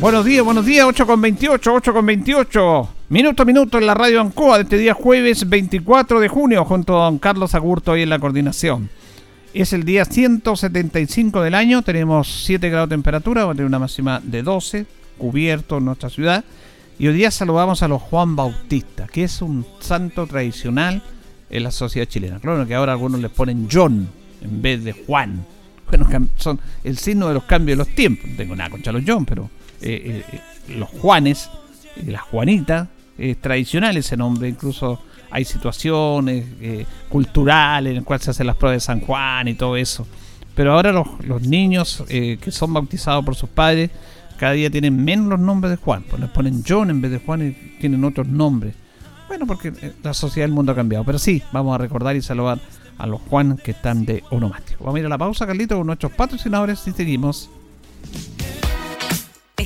[0.00, 2.88] Buenos días, buenos días, 8 con 28, 8 con 28.
[3.08, 7.00] Minuto a minuto en la radio Ancoa de este día jueves 24 de junio junto
[7.00, 8.90] a don Carlos Agurto y en la coordinación.
[9.54, 13.78] Es el día 175 del año, tenemos 7 grados de temperatura, vamos a tener una
[13.78, 16.44] máxima de 12, cubierto en nuestra ciudad.
[16.98, 21.02] Y hoy día saludamos a los Juan Bautista, que es un santo tradicional
[21.50, 22.40] en la sociedad chilena.
[22.40, 24.08] Claro que ahora algunos les ponen John
[24.42, 25.46] en vez de Juan.
[25.88, 28.28] Bueno, son el signo de los cambios de los tiempos.
[28.28, 29.48] No tengo nada contra los John, pero
[29.84, 31.50] eh, eh, eh, los Juanes,
[32.06, 35.00] las Juanitas, es tradicional ese nombre, incluso
[35.34, 39.54] hay situaciones eh, culturales en las cuales se hacen las pruebas de San Juan y
[39.54, 40.06] todo eso.
[40.54, 43.90] Pero ahora los, niños eh, que son bautizados por sus padres
[44.38, 46.04] cada día tienen menos los nombres de Juan.
[46.08, 48.74] Pues les ponen John en vez de Juan y tienen otros nombres.
[49.26, 51.04] Bueno, porque eh, la sociedad del mundo ha cambiado.
[51.04, 52.60] Pero sí, vamos a recordar y saludar
[52.98, 54.84] a los Juan que están de onomástico.
[54.84, 57.50] Vamos a ir a la pausa, Carlito, con nuestros patrocinadores y seguimos.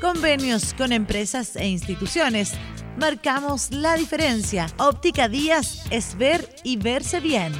[0.00, 2.54] Convenios con empresas e instituciones.
[2.98, 4.66] Marcamos la diferencia.
[4.78, 7.52] Óptica Díaz es ver y verse bien.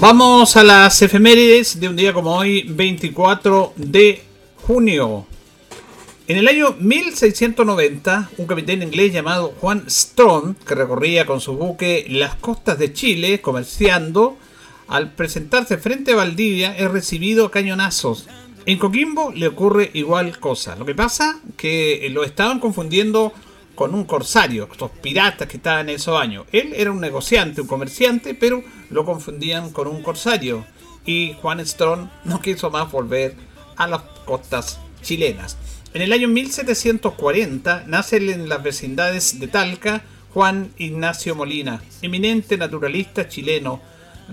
[0.00, 4.22] Vamos a las efemérides de un día como hoy, 24 de
[4.62, 5.26] junio.
[6.26, 12.06] En el año 1690, un capitán inglés llamado Juan Strong, que recorría con su buque
[12.08, 14.38] las costas de Chile comerciando,
[14.88, 18.26] al presentarse frente a Valdivia es recibido cañonazos.
[18.66, 20.74] En Coquimbo le ocurre igual cosa.
[20.74, 23.34] Lo que pasa que lo estaban confundiendo
[23.74, 26.46] con un corsario, estos piratas que estaban en esos años.
[26.50, 30.64] Él era un negociante, un comerciante, pero lo confundían con un corsario.
[31.04, 33.34] Y Juan Strong no quiso más volver
[33.76, 35.58] a las costas chilenas.
[35.92, 43.28] En el año 1740 nace en las vecindades de Talca Juan Ignacio Molina, eminente naturalista
[43.28, 43.82] chileno.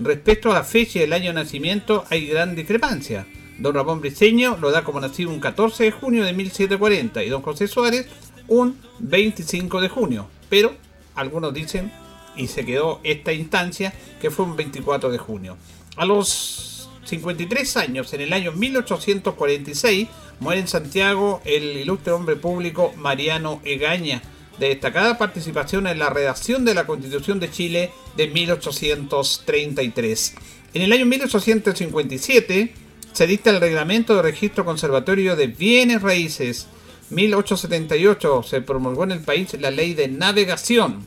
[0.00, 3.26] Respecto a la fecha del año de nacimiento hay gran discrepancia.
[3.62, 7.42] Don Ramón Briceño lo da como nacido un 14 de junio de 1740 y don
[7.42, 8.08] José Suárez
[8.48, 10.26] un 25 de junio.
[10.50, 10.74] Pero
[11.14, 11.92] algunos dicen,
[12.36, 15.56] y se quedó esta instancia, que fue un 24 de junio.
[15.96, 20.08] A los 53 años, en el año 1846,
[20.40, 24.22] muere en Santiago el ilustre hombre público Mariano Egaña,
[24.58, 30.34] de destacada participación en la redacción de la Constitución de Chile de 1833.
[30.74, 32.81] En el año 1857
[33.12, 36.66] se dicta el reglamento de registro conservatorio de bienes raíces.
[37.10, 41.06] 1878 se promulgó en el país la ley de navegación.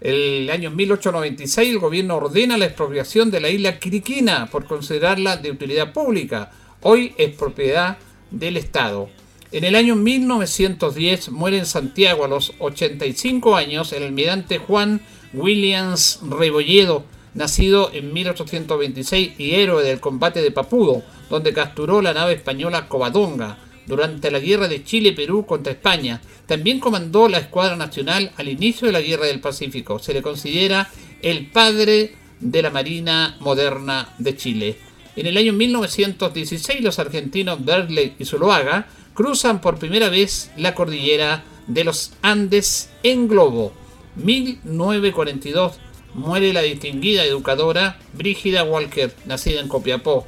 [0.00, 5.50] El año 1896 el gobierno ordena la expropiación de la isla Quiriquina por considerarla de
[5.50, 6.50] utilidad pública.
[6.80, 7.98] Hoy es propiedad
[8.30, 9.08] del Estado.
[9.52, 15.02] En el año 1910 muere en Santiago a los 85 años el almirante Juan
[15.34, 22.34] Williams Rebolledo, nacido en 1826 y héroe del combate de Papudo, donde capturó la nave
[22.34, 26.20] española Covadonga durante la guerra de Chile-Perú contra España.
[26.46, 29.98] También comandó la Escuadra Nacional al inicio de la Guerra del Pacífico.
[29.98, 30.90] Se le considera
[31.22, 34.78] el padre de la Marina moderna de Chile.
[35.16, 41.44] En el año 1916 los argentinos Berley y Zuloaga cruzan por primera vez la cordillera
[41.66, 43.72] de los Andes en globo.
[44.16, 45.78] 1942
[46.14, 50.26] muere la distinguida educadora Brígida Walker, nacida en Copiapó.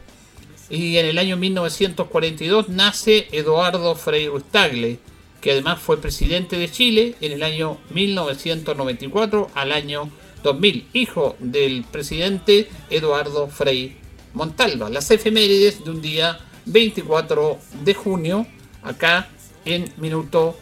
[0.70, 4.98] Y en el año 1942 nace Eduardo Frei Rustagle,
[5.40, 10.10] que además fue presidente de Chile en el año 1994 al año
[10.42, 13.96] 2000, hijo del presidente Eduardo Frei
[14.34, 14.88] Montalva.
[14.88, 18.46] Las efemérides de un día 24 de junio
[18.82, 19.28] acá
[19.64, 20.56] en minuto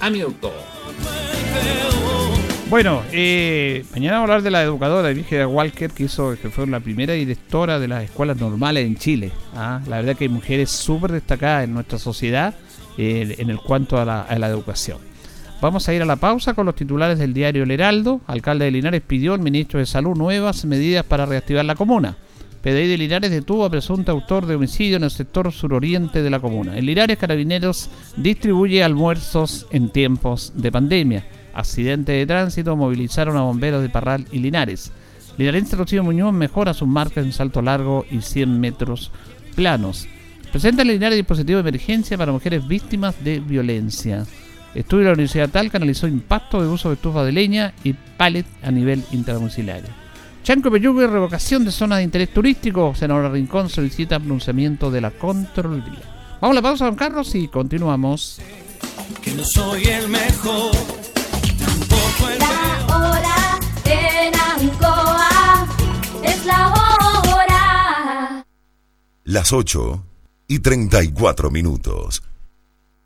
[0.00, 0.52] a minuto.
[2.72, 6.66] Bueno, eh, mañana vamos a hablar de la educadora Virginia Walker, que, hizo, que fue
[6.66, 9.30] la primera directora de las escuelas normales en Chile.
[9.54, 9.82] ¿ah?
[9.86, 12.54] La verdad que hay mujeres súper destacadas en nuestra sociedad
[12.96, 14.96] eh, en el cuanto a la, a la educación.
[15.60, 18.22] Vamos a ir a la pausa con los titulares del diario El Heraldo.
[18.26, 22.16] Alcalde de Linares pidió al ministro de Salud nuevas medidas para reactivar la comuna.
[22.62, 26.40] PDI de Linares detuvo a presunto autor de homicidio en el sector suroriente de la
[26.40, 26.78] comuna.
[26.78, 31.24] En Linares, Carabineros distribuye almuerzos en tiempos de pandemia.
[31.54, 34.92] Accidente de tránsito movilizaron a bomberos de Parral y Linares.
[35.38, 39.10] Linarense Rocío Muñoz mejora sus marcas en salto largo y 100 metros
[39.54, 40.06] planos.
[40.50, 44.26] Presenta en Linares dispositivo de emergencia para mujeres víctimas de violencia.
[44.74, 48.46] Estudio de la Universidad Talca analizó impacto de uso de estufa de leña y pallet
[48.62, 49.88] a nivel intradomiciliario.
[50.42, 52.94] Chanco Peyugue, revocación de zonas de interés turístico.
[52.96, 56.00] Senadora Rincón solicita pronunciamiento de la Contraloría.
[56.40, 58.40] Vamos a la pausa, don Carlos, y continuamos.
[59.22, 60.71] Que no soy el mejor,
[69.32, 70.04] Las 8
[70.46, 72.22] y 34 minutos.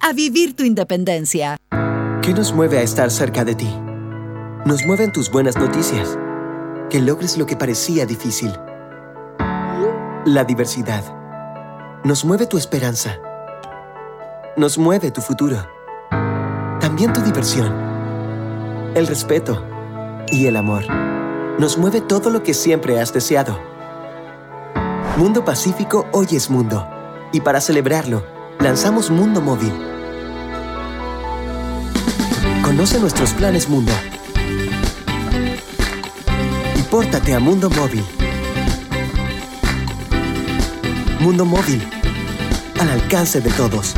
[0.00, 1.56] a vivir tu independencia.
[2.22, 3.68] ¿Qué nos mueve a estar cerca de ti?
[4.64, 6.18] Nos mueven tus buenas noticias.
[6.90, 8.52] Que logres lo que parecía difícil.
[10.24, 11.04] La diversidad.
[12.04, 13.18] Nos mueve tu esperanza.
[14.56, 15.56] Nos mueve tu futuro.
[16.80, 17.72] También tu diversión.
[18.94, 19.64] El respeto.
[20.30, 20.84] Y el amor.
[21.58, 23.58] Nos mueve todo lo que siempre has deseado.
[25.16, 26.86] Mundo Pacífico hoy es mundo.
[27.32, 29.72] Y para celebrarlo, lanzamos Mundo Móvil.
[32.62, 33.92] Conoce nuestros planes Mundo.
[36.78, 38.04] Y pórtate a Mundo Móvil.
[41.20, 41.82] Mundo Móvil.
[42.80, 43.94] Al alcance de todos.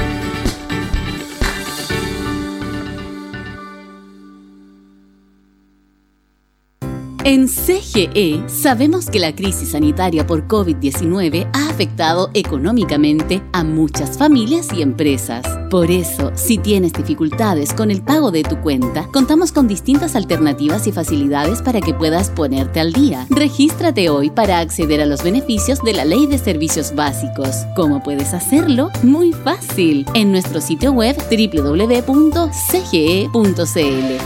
[7.29, 14.68] En CGE sabemos que la crisis sanitaria por COVID-19 ha afectado económicamente a muchas familias
[14.74, 15.45] y empresas.
[15.68, 20.87] Por eso, si tienes dificultades con el pago de tu cuenta, contamos con distintas alternativas
[20.87, 23.26] y facilidades para que puedas ponerte al día.
[23.29, 27.55] Regístrate hoy para acceder a los beneficios de la Ley de Servicios Básicos.
[27.76, 28.89] ¿Cómo puedes hacerlo?
[29.03, 30.07] Muy fácil.
[30.14, 32.24] En nuestro sitio web www.cge.cl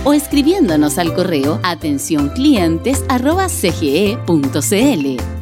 [0.05, 2.33] o escribiéndonos al correo atención
[3.09, 5.42] clientes cge.cl.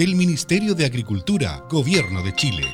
[0.01, 2.67] del Ministerio de Agricultura, Gobierno de Chile.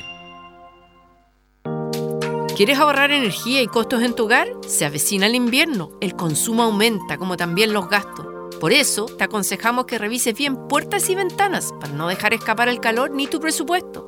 [2.56, 4.48] ¿Quieres ahorrar energía y costos en tu hogar?
[4.66, 8.24] Se avecina el invierno, el consumo aumenta como también los gastos.
[8.58, 12.80] Por eso te aconsejamos que revises bien puertas y ventanas para no dejar escapar el
[12.80, 14.06] calor ni tu presupuesto.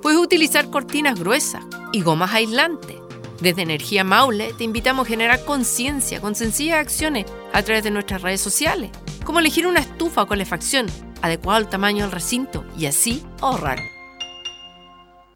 [0.00, 2.99] Puedes utilizar cortinas gruesas y gomas aislantes.
[3.40, 7.24] Desde Energía Maule te invitamos a generar conciencia con sencillas acciones
[7.54, 8.90] a través de nuestras redes sociales,
[9.24, 10.86] como elegir una estufa o calefacción
[11.22, 13.78] adecuado al tamaño del recinto y así ahorrar.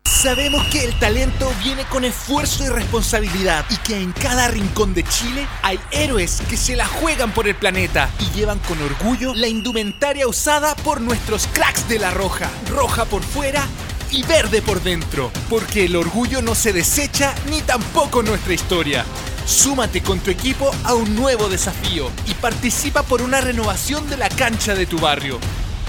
[0.05, 5.02] Sabemos que el talento viene con esfuerzo y responsabilidad y que en cada rincón de
[5.05, 9.48] Chile hay héroes que se la juegan por el planeta y llevan con orgullo la
[9.48, 13.66] indumentaria usada por nuestros cracks de la roja, roja por fuera
[14.15, 19.05] y verde por dentro, porque el orgullo no se desecha ni tampoco nuestra historia.
[19.45, 24.29] Súmate con tu equipo a un nuevo desafío y participa por una renovación de la
[24.29, 25.41] cancha de tu barrio.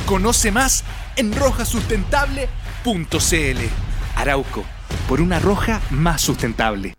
[0.07, 0.83] Conoce más
[1.15, 3.59] en rojasustentable.cl.
[4.15, 4.65] Arauco,
[5.07, 6.95] por una roja más sustentable.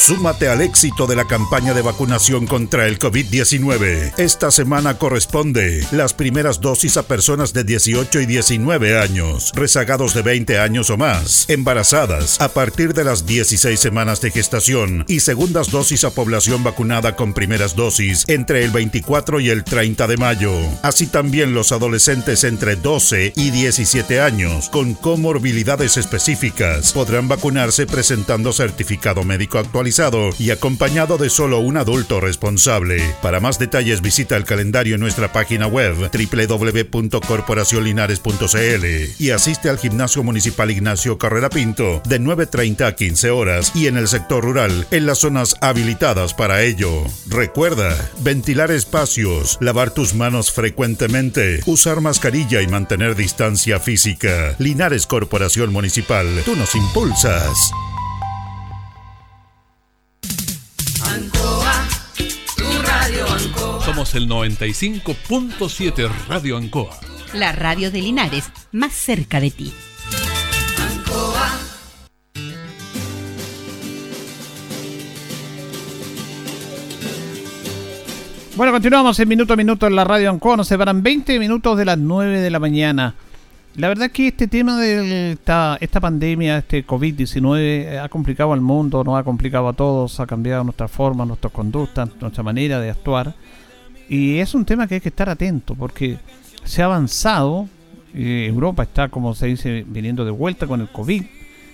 [0.00, 4.14] Súmate al éxito de la campaña de vacunación contra el COVID-19.
[4.16, 10.22] Esta semana corresponde las primeras dosis a personas de 18 y 19 años, rezagados de
[10.22, 15.72] 20 años o más, embarazadas a partir de las 16 semanas de gestación y segundas
[15.72, 20.52] dosis a población vacunada con primeras dosis entre el 24 y el 30 de mayo.
[20.82, 28.52] Así también los adolescentes entre 12 y 17 años con comorbilidades específicas podrán vacunarse presentando
[28.52, 29.87] certificado médico actualizado
[30.38, 33.02] y acompañado de solo un adulto responsable.
[33.22, 38.84] Para más detalles visita el calendario en nuestra página web www.corporacionlinares.cl
[39.18, 43.96] y asiste al Gimnasio Municipal Ignacio Carrera Pinto de 9.30 a 15 horas y en
[43.96, 47.04] el sector rural en las zonas habilitadas para ello.
[47.26, 54.54] Recuerda, ventilar espacios, lavar tus manos frecuentemente, usar mascarilla y mantener distancia física.
[54.58, 57.72] Linares Corporación Municipal, tú nos impulsas.
[63.98, 66.96] Somos el 95.7 Radio Ancoa.
[67.34, 69.72] La radio de Linares, más cerca de ti.
[78.54, 80.56] Bueno, continuamos en minuto a minuto en la radio Ancoa.
[80.56, 83.16] Nos separan 20 minutos de las 9 de la mañana.
[83.74, 88.60] La verdad es que este tema de esta, esta pandemia, este COVID-19, ha complicado al
[88.60, 92.90] mundo, nos ha complicado a todos, ha cambiado nuestra forma, nuestras conductas, nuestra manera de
[92.90, 93.34] actuar.
[94.08, 96.18] Y es un tema que hay que estar atento porque
[96.64, 97.68] se ha avanzado.
[98.14, 101.24] Europa está, como se dice, viniendo de vuelta con el COVID.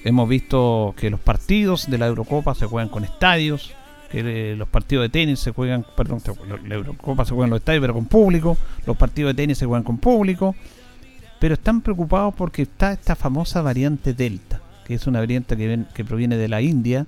[0.05, 3.73] Hemos visto que los partidos de la Eurocopa se juegan con estadios,
[4.11, 6.21] que eh, los partidos de tenis se juegan, perdón,
[6.67, 8.59] la Eurocopa se juega en los estadios, pero con público.
[8.85, 10.55] Los partidos de tenis se juegan con público
[11.45, 16.03] pero están preocupados porque está esta famosa variante Delta, que es una variante que, que
[16.03, 17.07] proviene de la India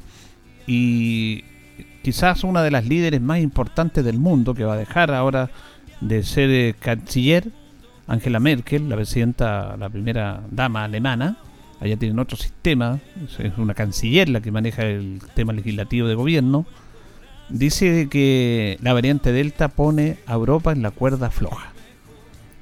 [0.66, 1.43] y
[2.07, 5.50] quizás una de las líderes más importantes del mundo, que va a dejar ahora
[6.00, 7.50] de ser eh, canciller,
[8.07, 11.36] Angela Merkel, la presidenta, la primera dama alemana,
[11.80, 13.00] allá tienen otro sistema,
[13.40, 16.64] es una canciller la que maneja el tema legislativo de gobierno,
[17.48, 21.72] dice que la variante Delta pone a Europa en la cuerda floja.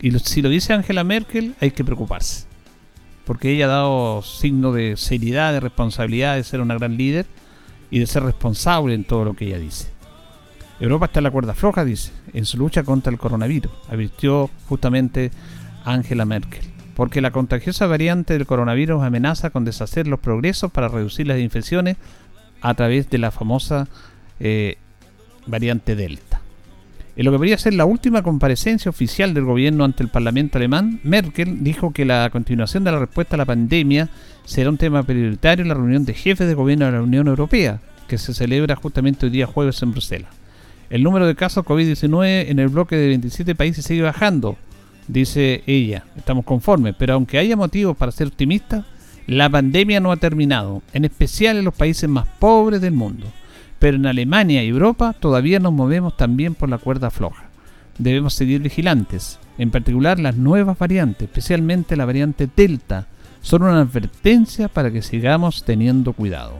[0.01, 2.47] Y si lo dice Angela Merkel, hay que preocuparse.
[3.26, 7.26] Porque ella ha dado signo de seriedad, de responsabilidad, de ser una gran líder
[7.95, 9.86] y de ser responsable en todo lo que ella dice.
[10.80, 15.30] Europa está en la cuerda floja, dice, en su lucha contra el coronavirus, advirtió justamente
[15.84, 16.64] Angela Merkel.
[16.97, 21.97] Porque la contagiosa variante del coronavirus amenaza con deshacer los progresos para reducir las infecciones
[22.62, 23.86] a través de la famosa
[24.40, 24.76] eh,
[25.47, 26.40] variante Delta.
[27.14, 30.99] En lo que podría ser la última comparecencia oficial del gobierno ante el Parlamento alemán,
[31.05, 34.09] Merkel dijo que la continuación de la respuesta a la pandemia
[34.45, 37.80] será un tema prioritario en la reunión de jefes de gobierno de la Unión Europea,
[38.09, 40.30] que se celebra justamente hoy día jueves en Bruselas.
[40.90, 44.57] El número de casos COVID-19 en el bloque de 27 países sigue bajando,
[45.09, 46.05] dice ella.
[46.16, 48.84] Estamos conformes, pero aunque haya motivos para ser optimistas,
[49.26, 53.26] la pandemia no ha terminado, en especial en los países más pobres del mundo.
[53.78, 57.45] Pero en Alemania y Europa todavía nos movemos también por la cuerda floja.
[57.99, 63.07] Debemos seguir vigilantes, en particular las nuevas variantes, especialmente la variante Delta,
[63.45, 66.55] son una advertencia para que sigamos teniendo cuidado.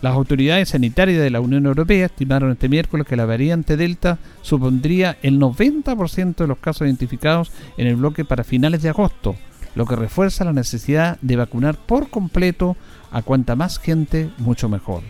[0.00, 5.18] Las autoridades sanitarias de la Unión Europea estimaron este miércoles que la variante Delta supondría
[5.22, 9.36] el 90% de los casos identificados en el bloque para finales de agosto,
[9.74, 12.76] lo que refuerza la necesidad de vacunar por completo
[13.12, 15.02] a cuanta más gente, mucho mejor.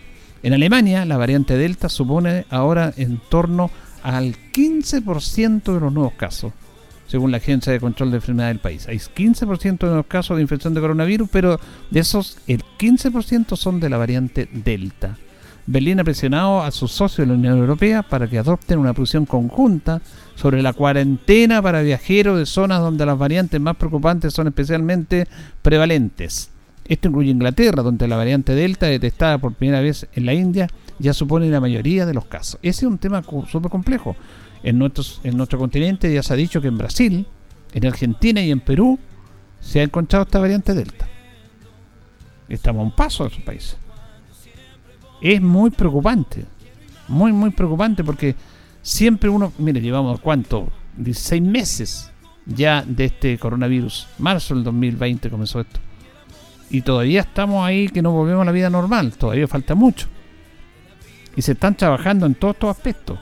[0.43, 3.71] En Alemania, la variante Delta supone ahora en torno
[4.03, 6.53] al 15% de los nuevos casos,
[7.13, 8.89] según la Agencia de Control de Enfermedades del país.
[8.89, 11.61] Hay 15% de los casos de infección de coronavirus, pero
[11.91, 15.19] de esos el 15% son de la variante Delta.
[15.67, 19.27] Berlín ha presionado a sus socios de la Unión Europea para que adopten una posición
[19.27, 20.01] conjunta
[20.37, 25.29] sobre la cuarentena para viajeros de zonas donde las variantes más preocupantes son especialmente
[25.61, 26.49] prevalentes.
[26.87, 30.67] Esto incluye Inglaterra, donde la variante Delta, detectada por primera vez en la India,
[30.99, 32.59] ya supone la mayoría de los casos.
[32.63, 34.17] Ese es un tema súper complejo
[34.63, 37.27] en, nuestros, en nuestro continente ya se ha dicho que en Brasil,
[37.73, 38.99] en Argentina y en Perú
[39.61, 41.09] se ha encontrado esta variante Delta.
[42.49, 43.77] Estamos a un paso de esos países.
[45.21, 46.45] Es muy preocupante,
[47.09, 48.35] muy, muy preocupante porque
[48.83, 52.11] siempre uno, mire, llevamos cuánto, 16 meses
[52.45, 54.09] ya de este coronavirus.
[54.19, 55.81] Marzo del 2020 comenzó esto.
[56.71, 60.09] Y todavía estamos ahí que no volvemos a la vida normal, todavía falta mucho.
[61.37, 63.19] Y se están trabajando en todos estos aspectos.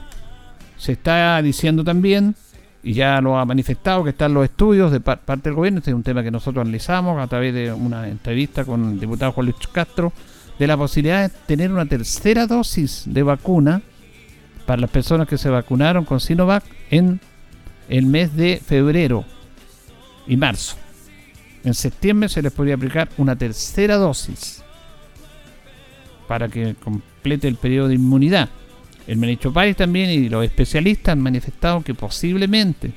[0.81, 2.33] Se está diciendo también,
[2.81, 5.95] y ya lo ha manifestado, que están los estudios de parte del gobierno, este es
[5.95, 9.67] un tema que nosotros analizamos a través de una entrevista con el diputado Juan Luis
[9.71, 10.11] Castro,
[10.57, 13.83] de la posibilidad de tener una tercera dosis de vacuna
[14.65, 17.19] para las personas que se vacunaron con Sinovac en
[17.87, 19.23] el mes de febrero
[20.25, 20.77] y marzo.
[21.63, 24.63] En septiembre se les podría aplicar una tercera dosis
[26.27, 28.49] para que complete el periodo de inmunidad.
[29.07, 32.91] El ministro Páez también y los especialistas han manifestado que posiblemente,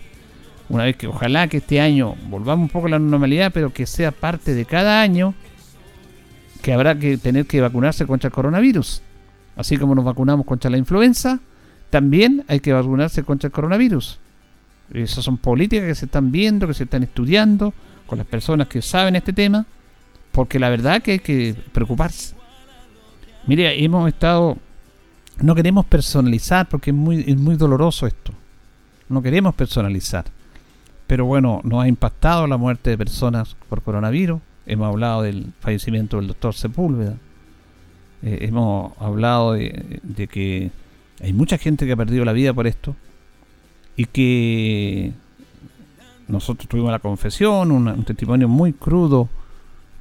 [0.68, 3.86] una vez que ojalá que este año volvamos un poco a la normalidad, pero que
[3.86, 5.34] sea parte de cada año,
[6.62, 9.02] que habrá que tener que vacunarse contra el coronavirus.
[9.56, 11.40] Así como nos vacunamos contra la influenza,
[11.90, 14.18] también hay que vacunarse contra el coronavirus.
[14.92, 17.72] Esas son políticas que se están viendo, que se están estudiando
[18.06, 19.66] con las personas que saben este tema,
[20.32, 22.34] porque la verdad que hay que preocuparse.
[23.46, 24.58] Mire, hemos estado
[25.40, 28.32] no queremos personalizar porque es muy, es muy doloroso esto.
[29.08, 30.24] No queremos personalizar.
[31.06, 34.40] Pero bueno, nos ha impactado la muerte de personas por coronavirus.
[34.66, 37.16] Hemos hablado del fallecimiento del doctor Sepúlveda.
[38.22, 40.70] Eh, hemos hablado de, que
[41.22, 42.96] hay mucha gente que ha perdido la vida por esto.
[43.96, 45.12] Y que
[46.26, 49.28] nosotros tuvimos la confesión, un testimonio muy crudo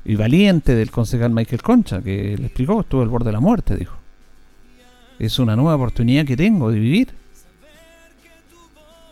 [0.05, 3.75] y valiente del concejal Michael Concha, que le explicó, estuvo al borde de la muerte,
[3.75, 4.02] dijo
[5.19, 7.09] es una nueva oportunidad que tengo de vivir.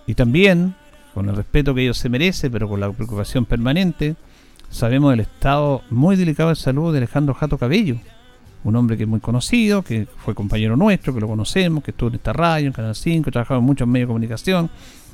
[0.08, 0.76] Y también,
[1.14, 4.16] con el respeto que ellos se merecen, pero con la preocupación permanente,
[4.70, 7.98] sabemos del estado muy delicado de salud de Alejandro Jato Cabello,
[8.64, 12.10] un hombre que es muy conocido, que fue compañero nuestro, que lo conocemos, que estuvo
[12.10, 14.70] en esta radio, en Canal 5, trabajaba en muchos medios de comunicación,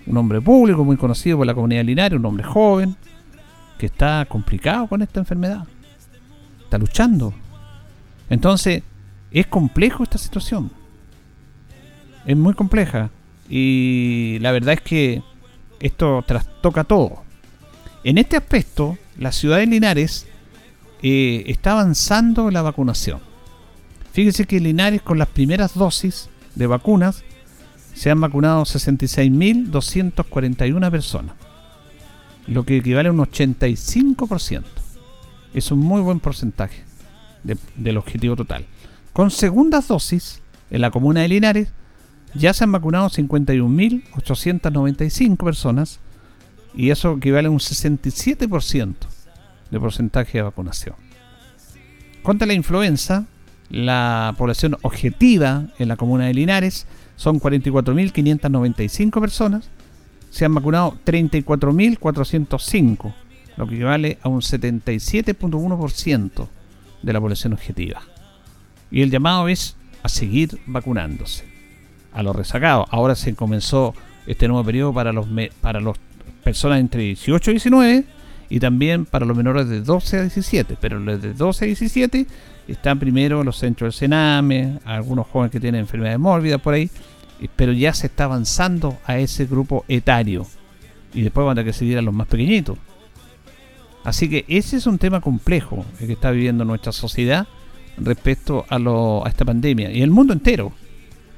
[0.06, 2.96] un hombre público muy conocido por la comunidad linaria, un hombre joven,
[3.78, 5.66] que está complicado con esta enfermedad,
[6.64, 7.34] está luchando.
[8.30, 8.84] Entonces,
[9.32, 10.72] es complejo esta situación
[12.28, 13.09] es muy compleja
[13.49, 15.23] y la verdad es que
[15.80, 17.23] esto trastoca todo.
[18.03, 20.28] En este aspecto, la ciudad de Linares
[21.01, 23.21] eh, está avanzando la vacunación.
[24.11, 27.23] Fíjense que Linares con las primeras dosis de vacunas
[27.93, 31.34] se han vacunado 66.241 personas,
[32.45, 34.65] lo que equivale a un 85%.
[35.53, 36.84] Es un muy buen porcentaje
[37.75, 38.65] del objetivo total.
[39.13, 41.69] Con segundas dosis, en la comuna de Linares
[42.38, 46.00] ya se han vacunado 51.895 personas
[46.76, 48.96] y eso equivale a un 67%
[49.72, 50.96] de porcentaje de vacunación.
[52.22, 53.26] Contra la influenza,
[53.70, 56.86] la población objetiva en la comuna de Linares
[57.16, 59.70] son 44.595 personas.
[60.30, 63.14] Se han vacunado 34.405,
[63.56, 66.48] lo que equivale a un 77.1%
[67.02, 68.04] de la población objetiva.
[68.92, 71.47] Y el llamado es a seguir vacunándose
[72.18, 72.88] a los rezagados.
[72.89, 73.93] Ahora se comenzó
[74.26, 75.28] este nuevo periodo para los
[75.61, 75.95] para las
[76.43, 78.05] personas entre 18 y 19
[78.49, 80.78] y también para los menores de 12 a 17.
[80.82, 82.28] Pero los de 12 a 17
[82.68, 86.89] están primero los centros del Sename, algunos jóvenes que tienen enfermedades mórbidas por ahí,
[87.55, 90.47] pero ya se está avanzando a ese grupo etario.
[91.13, 92.78] Y después van a que seguir a los más pequeñitos.
[94.03, 97.47] Así que ese es un tema complejo que está viviendo nuestra sociedad
[97.97, 99.91] respecto a, lo, a esta pandemia.
[99.91, 100.72] Y el mundo entero.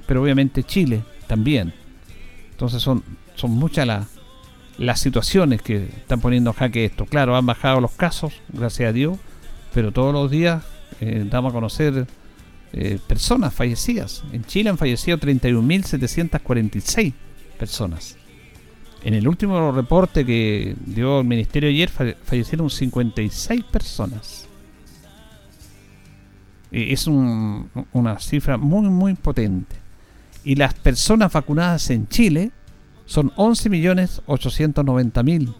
[0.10, 1.72] Pero obviamente Chile también.
[2.50, 3.04] Entonces son,
[3.36, 4.08] son muchas las,
[4.80, 7.06] las situaciones que están poniendo en jaque esto.
[7.06, 9.20] Claro, han bajado los casos, gracias a Dios,
[9.72, 10.64] pero todos los días
[11.00, 12.08] eh, damos a conocer
[12.74, 14.24] eh, personas fallecidas.
[14.32, 17.14] En Chile han fallecido 31.746
[17.60, 18.18] personas.
[19.04, 24.48] En el último reporte que dio el ministerio ayer fallecieron 56 personas.
[26.72, 29.88] Es una cifra muy, muy potente.
[30.44, 32.52] Y las personas vacunadas en Chile
[33.06, 35.54] son 11.890.000,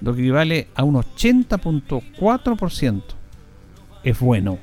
[0.00, 3.02] lo que equivale a un 80.4%.
[4.04, 4.58] Es bueno,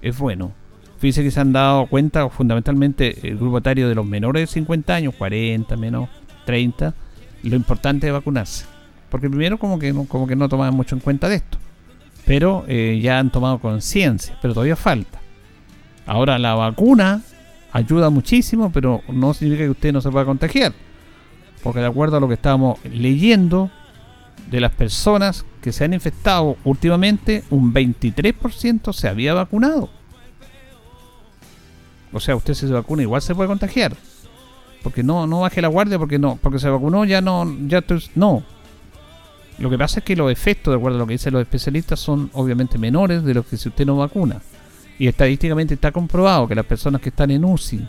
[0.00, 0.52] es bueno.
[0.98, 4.94] Fíjense que se han dado cuenta fundamentalmente el grupo etario de los menores de 50
[4.94, 6.08] años, 40 menos
[6.46, 6.94] 30,
[7.42, 8.64] lo importante de vacunarse.
[9.10, 11.58] Porque primero como que no, como que no tomaban mucho en cuenta de esto.
[12.24, 15.20] Pero eh, ya han tomado conciencia, pero todavía falta.
[16.06, 17.20] Ahora la vacuna
[17.72, 20.72] ayuda muchísimo, pero no significa que usted no se pueda contagiar.
[21.62, 23.70] Porque de acuerdo a lo que estábamos leyendo,
[24.50, 29.88] de las personas que se han infectado últimamente, un 23% se había vacunado.
[32.12, 33.96] O sea, usted se vacuna igual se puede contagiar.
[34.82, 37.82] Porque no, no baje la guardia porque no, porque se vacunó ya no, ya
[38.14, 38.42] no.
[39.58, 42.00] Lo que pasa es que los efectos, de acuerdo a lo que dicen los especialistas,
[42.00, 44.42] son obviamente menores de los que si usted no vacuna.
[45.02, 47.88] Y estadísticamente está comprobado que las personas que están en UCI,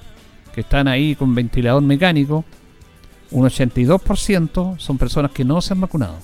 [0.51, 2.43] que están ahí con ventilador mecánico,
[3.29, 6.17] un 82% son personas que no se han vacunado.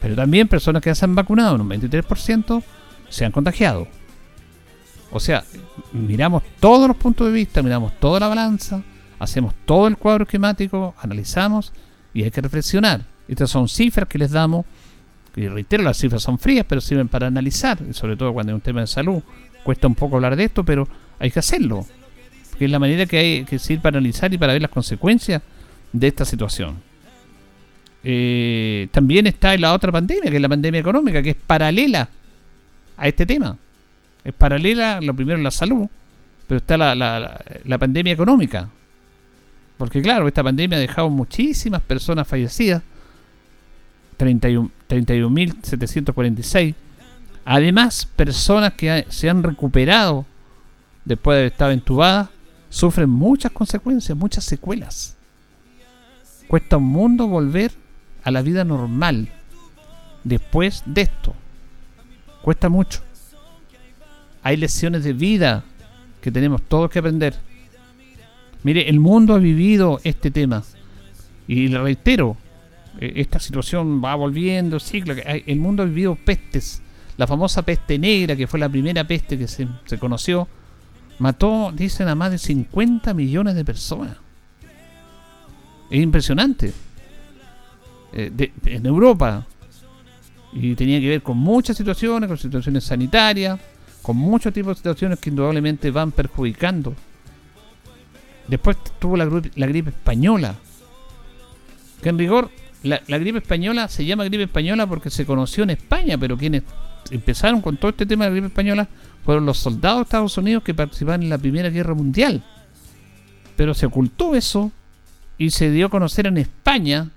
[0.00, 2.62] Pero también personas que ya se han vacunado, un 23%
[3.10, 3.86] se han contagiado.
[5.10, 5.44] O sea,
[5.92, 8.82] miramos todos los puntos de vista, miramos toda la balanza,
[9.18, 11.74] hacemos todo el cuadro esquemático, analizamos
[12.14, 13.04] y hay que reflexionar.
[13.28, 14.64] Estas son cifras que les damos,
[15.38, 18.60] y reitero, las cifras son frías, pero sirven para analizar, sobre todo cuando hay un
[18.60, 19.22] tema de salud.
[19.62, 21.86] Cuesta un poco hablar de esto, pero hay que hacerlo.
[22.50, 25.42] Porque es la manera que hay que seguir para analizar y para ver las consecuencias
[25.92, 26.76] de esta situación.
[28.02, 32.08] Eh, también está la otra pandemia, que es la pandemia económica, que es paralela
[32.96, 33.56] a este tema.
[34.24, 35.86] Es paralela, lo primero, la salud,
[36.46, 38.68] pero está la, la, la pandemia económica,
[39.78, 42.82] porque claro, esta pandemia ha dejado muchísimas personas fallecidas.
[44.18, 46.74] 31.746.
[47.44, 50.26] Además, personas que se han recuperado
[51.04, 52.28] después de haber estado entubadas
[52.68, 55.16] sufren muchas consecuencias, muchas secuelas.
[56.46, 57.72] Cuesta un mundo volver
[58.22, 59.30] a la vida normal
[60.24, 61.34] después de esto.
[62.42, 63.00] Cuesta mucho.
[64.42, 65.64] Hay lecciones de vida
[66.20, 67.34] que tenemos todos que aprender.
[68.62, 70.64] Mire, el mundo ha vivido este tema.
[71.46, 72.36] Y le reitero,
[72.98, 75.14] esta situación va volviendo, ciclo.
[75.24, 76.82] El mundo ha vivido pestes.
[77.16, 79.66] La famosa peste negra, que fue la primera peste que se,
[79.98, 80.46] conoció,
[81.18, 84.16] mató, dicen, a más de 50 millones de personas.
[85.90, 86.72] Es impresionante.
[88.12, 89.46] Eh, en Europa.
[90.52, 93.58] Y tenía que ver con muchas situaciones, con situaciones sanitarias,
[94.02, 96.94] con muchos tipos de situaciones que indudablemente van perjudicando
[98.48, 100.54] Después tuvo la, la gripe española.
[102.02, 102.50] Que en rigor,
[102.82, 106.62] la, gripe española se llama gripe española porque se conoció en España, pero quienes
[107.10, 108.88] empezaron con todo este tema de la gripe española
[109.24, 112.42] fueron los soldados de Estados Unidos que participaron en la Primera Guerra Mundial.
[113.56, 114.70] Pero se ocultó eso
[115.36, 117.08] y se dio a conocer en España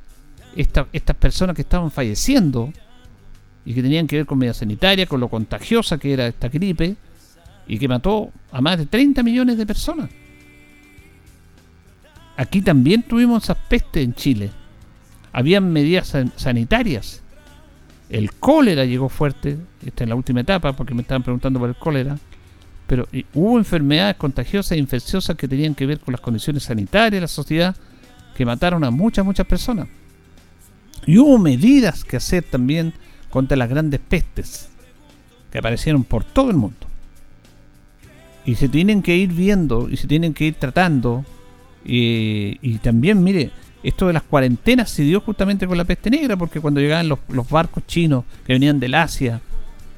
[0.55, 2.74] estas personas que estaban falleciendo
[3.64, 6.95] y que tenían que ver con media sanitaria, con lo contagiosa que era esta gripe
[7.68, 10.09] y que mató a más de 30 millones de personas.
[12.36, 14.51] Aquí también tuvimos esa peste en Chile.
[15.34, 17.21] Habían medidas sanitarias.
[18.09, 21.75] El cólera llegó fuerte, esta es la última etapa, porque me estaban preguntando por el
[21.75, 22.17] cólera.
[22.88, 27.21] Pero hubo enfermedades contagiosas e infecciosas que tenían que ver con las condiciones sanitarias de
[27.21, 27.75] la sociedad
[28.36, 29.88] que mataron a muchas, muchas personas.
[31.05, 32.93] Y hubo medidas que hacer también
[33.29, 34.69] contra las grandes pestes
[35.49, 36.88] que aparecieron por todo el mundo.
[38.45, 41.23] Y se tienen que ir viendo y se tienen que ir tratando
[41.84, 43.51] y también, mire,
[43.84, 47.19] esto de las cuarentenas se dio justamente con la peste negra, porque cuando llegaban los,
[47.49, 49.41] barcos chinos que venían del Asia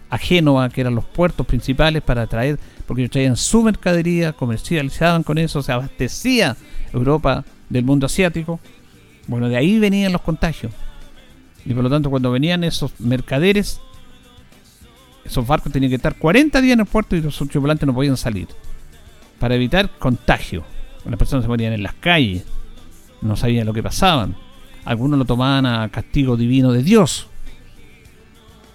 [0.10, 5.24] a Génova, que eran los puertos principales para traer, porque ellos traían su mercadería, comercializaban
[5.24, 6.56] con eso, se abastecía
[6.94, 8.60] Europa del mundo asiático.
[9.28, 10.72] Bueno, de ahí venían los contagios.
[11.66, 13.82] Y por lo tanto, cuando venían esos mercaderes,
[15.26, 18.18] esos barcos tenían que estar 40 días en el puerto y los tripulantes no podían
[18.18, 18.48] salir.
[19.40, 20.64] Para evitar contagio.
[21.06, 22.46] Las personas se morían en las calles,
[23.24, 24.36] no sabían lo que pasaban.
[24.86, 27.28] Algunos lo tomaban a castigo divino de Dios.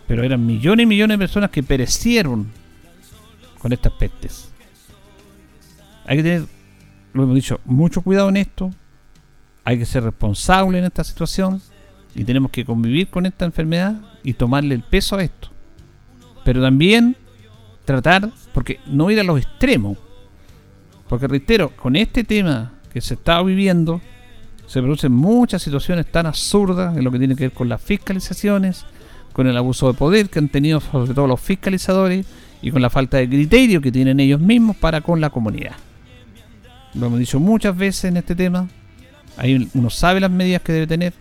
[0.06, 2.48] Pero eran millones y millones de personas que perecieron
[3.58, 4.50] con estas pestes.
[6.06, 6.44] Hay que tener,
[7.12, 8.70] lo hemos dicho, mucho cuidado en esto.
[9.64, 11.60] Hay que ser responsable en esta situación.
[12.14, 15.50] Y tenemos que convivir con esta enfermedad y tomarle el peso a esto.
[16.42, 17.16] Pero también
[17.84, 19.98] tratar, porque no ir a los extremos.
[21.06, 24.00] Porque reitero, con este tema que se está viviendo,
[24.68, 28.84] se producen muchas situaciones tan absurdas en lo que tiene que ver con las fiscalizaciones,
[29.32, 32.26] con el abuso de poder que han tenido sobre todo los fiscalizadores
[32.60, 35.72] y con la falta de criterio que tienen ellos mismos para con la comunidad.
[36.92, 38.68] Lo hemos dicho muchas veces en este tema.
[39.38, 41.14] Ahí uno sabe las medidas que debe tener,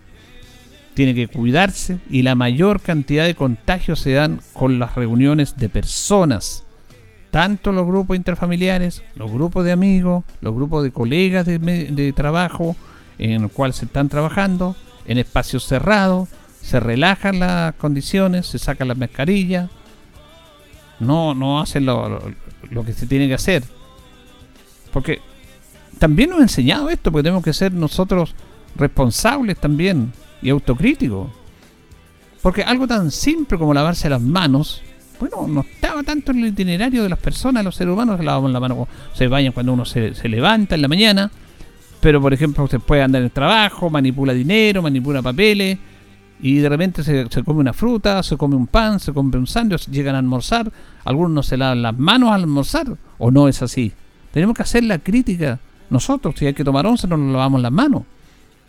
[0.93, 5.70] tiene que cuidarse y la mayor cantidad de contagios se dan con las reuniones de
[5.70, 6.66] personas.
[7.32, 12.76] Tanto los grupos interfamiliares, los grupos de amigos, los grupos de colegas de, de trabajo,
[13.18, 16.30] en el cual se están trabajando, en espacios cerrados,
[16.61, 19.70] se relajan las condiciones, se sacan las mascarillas,
[20.99, 22.22] no, no hacen lo,
[22.70, 23.63] lo, que se tiene que hacer.
[24.91, 25.22] Porque
[25.99, 28.36] también nos ha enseñado esto, porque tenemos que ser nosotros
[28.76, 30.11] responsables también
[30.41, 31.30] y autocríticos.
[32.41, 34.82] Porque algo tan simple como lavarse las manos,
[35.20, 38.53] bueno, no estaba tanto en el itinerario de las personas, los seres humanos se lavaban
[38.53, 41.32] la mano, se bañan cuando uno se, se levanta en la mañana,
[42.00, 45.78] pero por ejemplo usted puede andar en el trabajo, manipula dinero, manipula papeles
[46.39, 49.89] y de repente se, come una fruta, se come un pan, se come un sándwich,
[49.89, 50.72] llegan a almorzar,
[51.04, 52.88] algunos no se lavan las manos al almorzar
[53.18, 53.91] o no es así.
[54.32, 57.72] Tenemos que hacer la crítica nosotros, si hay que tomar once no nos lavamos las
[57.72, 58.04] manos.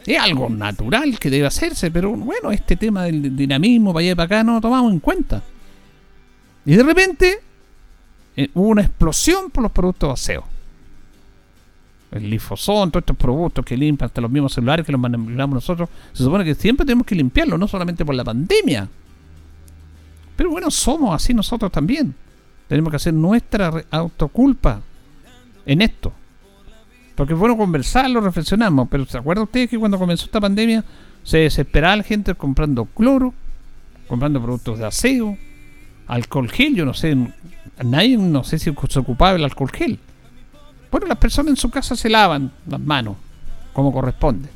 [0.06, 4.14] Es algo natural que debe hacerse, pero bueno, este tema del dinamismo para allá y
[4.14, 5.42] para acá no lo tomamos en cuenta.
[6.64, 7.38] Y de repente
[8.36, 10.57] eh, hubo una explosión por los productos de aseo
[12.10, 15.88] el lifosón, todos estos productos que limpian hasta los mismos celulares que los manipulamos nosotros,
[16.12, 18.88] se supone que siempre tenemos que limpiarlo, no solamente por la pandemia.
[20.36, 22.14] Pero bueno, somos así nosotros también.
[22.68, 24.80] Tenemos que hacer nuestra autoculpa
[25.66, 26.12] en esto.
[27.14, 28.88] Porque es bueno conversarlo, reflexionamos.
[28.88, 30.84] Pero ¿se acuerdan ustedes que cuando comenzó esta pandemia
[31.24, 33.34] se desesperaba la gente comprando cloro,
[34.06, 35.36] comprando productos de aseo,
[36.06, 36.76] alcohol gel?
[36.76, 37.16] Yo no sé,
[37.84, 39.98] nadie no sé si se ocupaba del alcohol gel.
[40.90, 43.16] Bueno, las personas en su casa se lavan las manos,
[43.72, 44.48] como corresponde.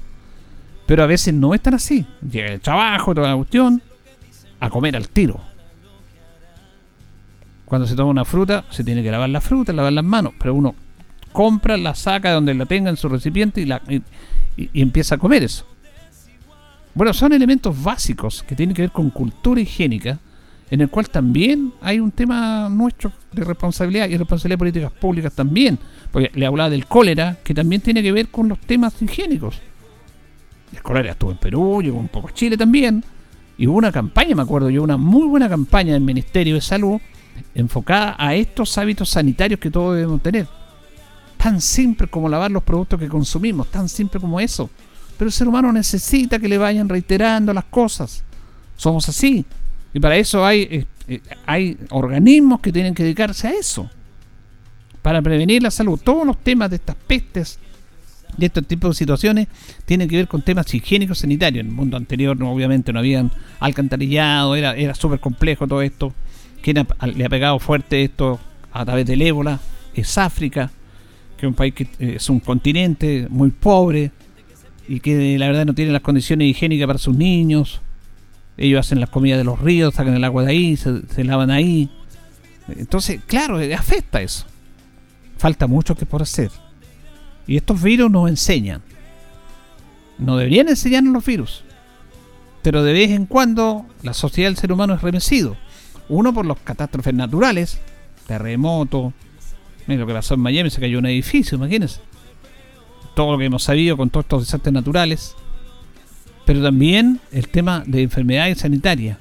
[0.87, 2.07] Pero a veces no están así.
[2.29, 3.83] Llega el trabajo, toda la cuestión,
[4.61, 5.41] a comer al tiro.
[7.65, 10.35] Cuando se toma una fruta, se tiene que lavar la fruta, lavar las manos.
[10.39, 10.75] Pero uno
[11.33, 15.19] compra, la saca de donde la tenga en su recipiente y, la, y empieza a
[15.19, 15.67] comer eso.
[16.95, 20.19] Bueno, son elementos básicos que tienen que ver con cultura higiénica
[20.73, 25.35] en el cual también hay un tema nuestro de responsabilidad y responsabilidad de políticas públicas
[25.35, 25.79] también,
[26.11, 29.61] porque le hablaba del cólera, que también tiene que ver con los temas higiénicos.
[30.73, 33.05] El cólera estuvo en Perú, llegó un poco a Chile también,
[33.59, 36.99] y hubo una campaña, me acuerdo yo, una muy buena campaña del Ministerio de Salud
[37.55, 40.49] enfocada a estos hábitos sanitarios que todos debemos tener.
[41.37, 44.71] Tan simple como lavar los productos que consumimos, tan simple como eso.
[45.19, 48.25] Pero el ser humano necesita que le vayan reiterando las cosas.
[48.75, 49.45] Somos así,
[49.95, 53.91] y para eso hay, eh, eh, hay organismos que tienen que dedicarse a eso.
[55.03, 56.01] Para prevenir la salud.
[56.03, 57.59] Todos los temas de estas pestes,
[58.37, 59.49] de estos tipos de situaciones,
[59.85, 61.61] tienen que ver con temas higiénicos sanitarios.
[61.61, 66.15] En el mundo anterior, obviamente, no habían alcantarillado, era, era súper complejo todo esto.
[66.63, 68.39] Quien le ha pegado fuerte esto
[68.73, 69.61] a través del ébola
[69.95, 70.71] es África,
[71.37, 74.13] que es un país que eh, es un continente muy pobre
[74.89, 77.81] y que la verdad no tiene las condiciones higiénicas para sus niños
[78.63, 81.91] ellos hacen las comidas de los ríos, sacan el agua de ahí, se, lavan ahí.
[82.69, 84.47] Entonces, claro, eh, afecta eso.
[85.37, 86.53] Falta mucho que por hacer.
[87.49, 88.81] Y estos virus nos enseñan.
[90.17, 91.65] No deberían enseñarnos los virus.
[92.63, 95.57] Pero de vez en cuando la sociedad del ser humano es remecido.
[96.09, 97.81] Uno por las catástrofes naturales,
[98.29, 99.13] terremoto.
[99.89, 102.01] Mira lo que pasó en Miami, se cayó un edificio, imagínense.
[103.17, 105.35] Todo lo que hemos sabido con todos estos desastres naturales
[106.53, 109.17] pero también el tema de enfermedades sanitarias.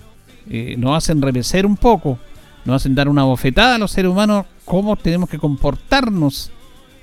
[0.50, 2.20] Eh, nos hacen revecer un poco,
[2.66, 6.52] nos hacen dar una bofetada a los seres humanos cómo tenemos que comportarnos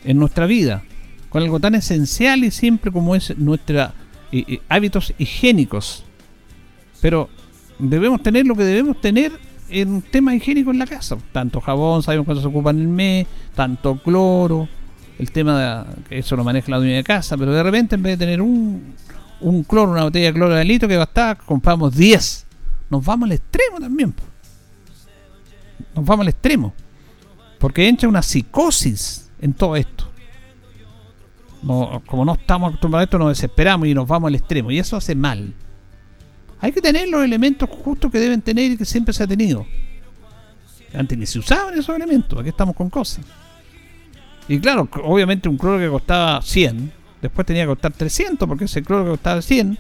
[0.05, 0.83] en nuestra vida,
[1.31, 3.89] con algo tan esencial y simple como es nuestros
[4.31, 6.05] eh, eh, hábitos higiénicos.
[7.01, 7.31] Pero
[7.79, 9.33] debemos tener lo que debemos tener
[9.71, 11.17] en temas higiénicos en la casa.
[11.33, 14.69] Tanto jabón, sabemos cuánto se ocupa en el mes, tanto cloro,
[15.19, 18.03] el tema de que eso lo maneja la dueña de casa, pero de repente en
[18.03, 18.95] vez de tener un,
[19.41, 22.47] un cloro, una botella de cloro de litro que bastaba, compramos 10.
[22.91, 24.15] Nos vamos al extremo también.
[25.95, 26.73] Nos vamos al extremo.
[27.59, 30.09] Porque entra una psicosis en todo esto.
[31.61, 34.71] Como no estamos acostumbrados a esto, nos desesperamos y nos vamos al extremo.
[34.71, 35.55] Y eso hace mal.
[36.61, 39.67] Hay que tener los elementos justos que deben tener y que siempre se ha tenido.
[40.95, 42.39] Antes ni se usaban esos elementos.
[42.39, 43.25] Aquí estamos con cosas.
[44.49, 48.83] Y claro, obviamente un cloro que costaba 100, después tenía que costar 300, porque ese
[48.83, 49.79] cloro costaba 100,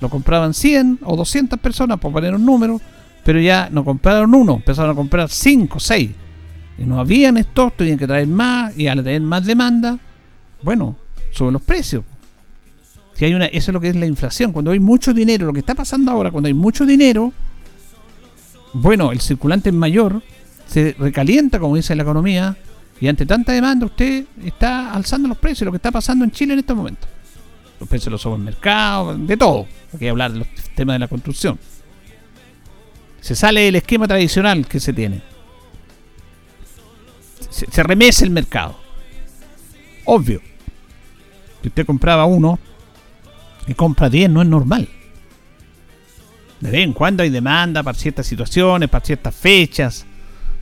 [0.00, 2.80] lo compraban 100 o 200 personas, por poner un número,
[3.24, 6.10] pero ya no compraron uno, empezaron a comprar 5, 6.
[6.78, 9.98] Y no habían stock, tenían que traer más, y al tener más demanda,
[10.62, 10.96] bueno,
[11.32, 12.04] suben los precios.
[13.14, 14.52] Si hay una, eso es lo que es la inflación.
[14.52, 17.32] Cuando hay mucho dinero, lo que está pasando ahora, cuando hay mucho dinero,
[18.72, 20.22] bueno, el circulante es mayor,
[20.68, 22.56] se recalienta, como dice la economía,
[23.00, 26.54] y ante tanta demanda usted está alzando los precios, lo que está pasando en Chile
[26.54, 27.06] en este momento.
[27.78, 29.66] Los precios de los supermercados, de todo.
[29.92, 31.58] Hay que hablar de los temas de la construcción.
[33.20, 35.22] Se sale del esquema tradicional que se tiene.
[37.50, 38.76] Se, se el mercado.
[40.04, 40.40] Obvio.
[41.62, 42.58] Si usted compraba uno
[43.66, 44.88] y compra 10 no es normal.
[46.60, 50.04] De vez en cuando hay demanda para ciertas situaciones, para ciertas fechas,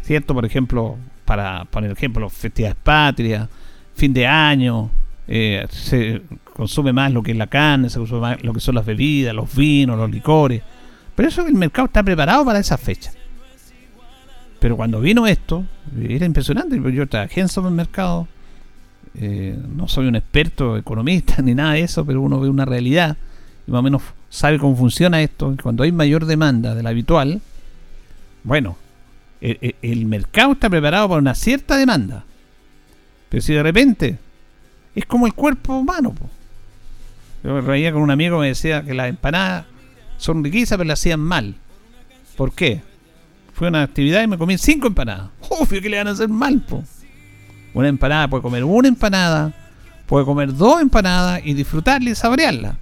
[0.02, 0.34] ¿cierto?
[0.34, 3.48] Por ejemplo, para poner ejemplo, festividades patrias,
[3.94, 4.90] fin de año,
[5.28, 6.22] eh, se
[6.54, 9.34] consume más lo que es la carne, se consume más lo que son las bebidas,
[9.34, 10.62] los vinos, los licores.
[11.14, 13.10] Pero eso el mercado está preparado para esa fecha.
[14.60, 15.64] Pero cuando vino esto,
[16.00, 16.80] era impresionante.
[16.92, 18.28] Yo trabajé en supermercado,
[19.14, 23.16] eh, no soy un experto economista ni nada de eso, pero uno ve una realidad
[23.66, 25.54] y más o menos sabe cómo funciona esto.
[25.62, 27.40] Cuando hay mayor demanda de la habitual,
[28.44, 28.76] bueno,
[29.82, 32.24] el, mercado está preparado para una cierta demanda.
[33.28, 34.18] Pero si de repente
[34.94, 36.14] es como el cuerpo humano.
[37.44, 39.66] Yo me reía con un amigo que me decía que las empanadas
[40.16, 41.54] son riquísimas, pero las hacían mal.
[42.36, 42.82] ¿Por qué?
[43.52, 45.30] Fue una actividad y me comí cinco empanadas.
[45.48, 46.82] Obvio que le van a hacer mal, po.
[47.74, 49.52] Una empanada puede comer una empanada,
[50.06, 52.78] puede comer dos empanadas y disfrutarla y saborearla.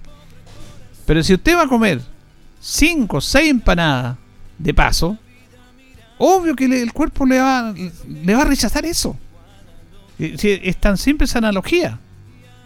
[1.05, 2.01] Pero si usted va a comer
[2.61, 4.15] cinco o seis empanadas
[4.57, 5.17] de paso,
[6.17, 9.17] obvio que le- el cuerpo le va, le va a rechazar eso.
[10.19, 11.99] Eh, es tan simple esa analogía.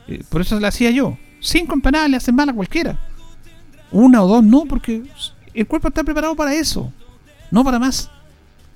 [0.07, 1.17] Eh, Por eso la hacía yo.
[1.41, 2.97] Cinco empanadas le hacen mal a cualquiera.
[3.91, 5.03] Una o dos no, porque
[5.53, 6.91] el cuerpo está preparado para eso,
[7.49, 8.11] no para más.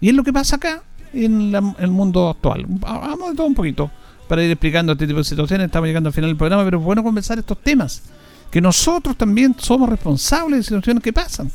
[0.01, 0.81] Y es lo que pasa acá
[1.13, 2.65] en la- el mundo actual.
[2.67, 3.91] Vamos de todo un poquito
[4.27, 5.65] para ir explicando este tipo de situaciones.
[5.67, 8.01] Estamos llegando al final del programa, pero es bueno conversar estos temas.
[8.49, 11.51] Que nosotros también somos responsables de situaciones que pasan.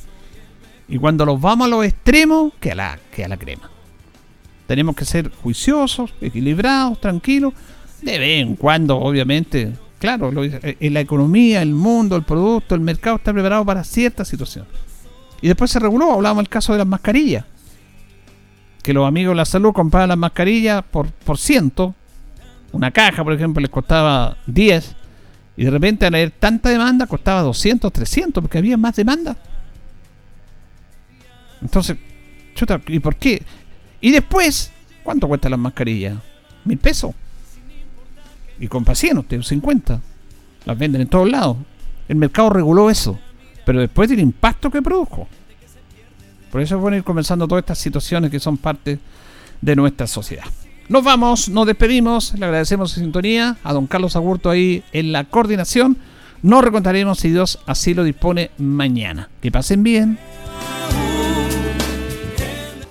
[0.89, 3.71] Y cuando los vamos a los extremos, que a la, que a la crema.
[4.67, 7.53] Tenemos que ser juiciosos, equilibrados, tranquilos.
[8.03, 12.75] De vez en cuando, obviamente, claro, lo- eh, en la economía, el mundo, el producto,
[12.75, 14.67] el mercado está preparado para cierta situación.
[15.41, 17.45] Y después se reguló, hablábamos del caso de las mascarillas.
[18.83, 21.95] Que los amigos de la salud compraban las mascarillas por, por ciento.
[22.73, 24.95] Una caja, por ejemplo, les costaba 10.
[25.57, 29.37] Y de repente al haber tanta demanda costaba 200, 300, porque había más demanda.
[31.63, 31.97] Entonces,
[32.55, 33.43] chuta, ¿y por qué?
[34.01, 34.71] Y después,
[35.03, 36.17] ¿cuánto cuestan las mascarillas?
[36.65, 37.13] Mil pesos.
[38.61, 40.01] Y compra 100, usted 50.
[40.65, 41.57] Las venden en todos lados.
[42.09, 43.19] El mercado reguló eso.
[43.65, 45.29] Pero después del impacto que produjo.
[46.51, 48.99] Por eso es bueno ir comenzando todas estas situaciones que son parte
[49.61, 50.47] de nuestra sociedad.
[50.89, 55.25] Nos vamos, nos despedimos, le agradecemos su sintonía a don Carlos Agurto ahí en la
[55.25, 55.99] coordinación.
[56.43, 59.29] Nos recontaremos si Dios así lo dispone mañana.
[59.43, 60.19] Que pasen bien.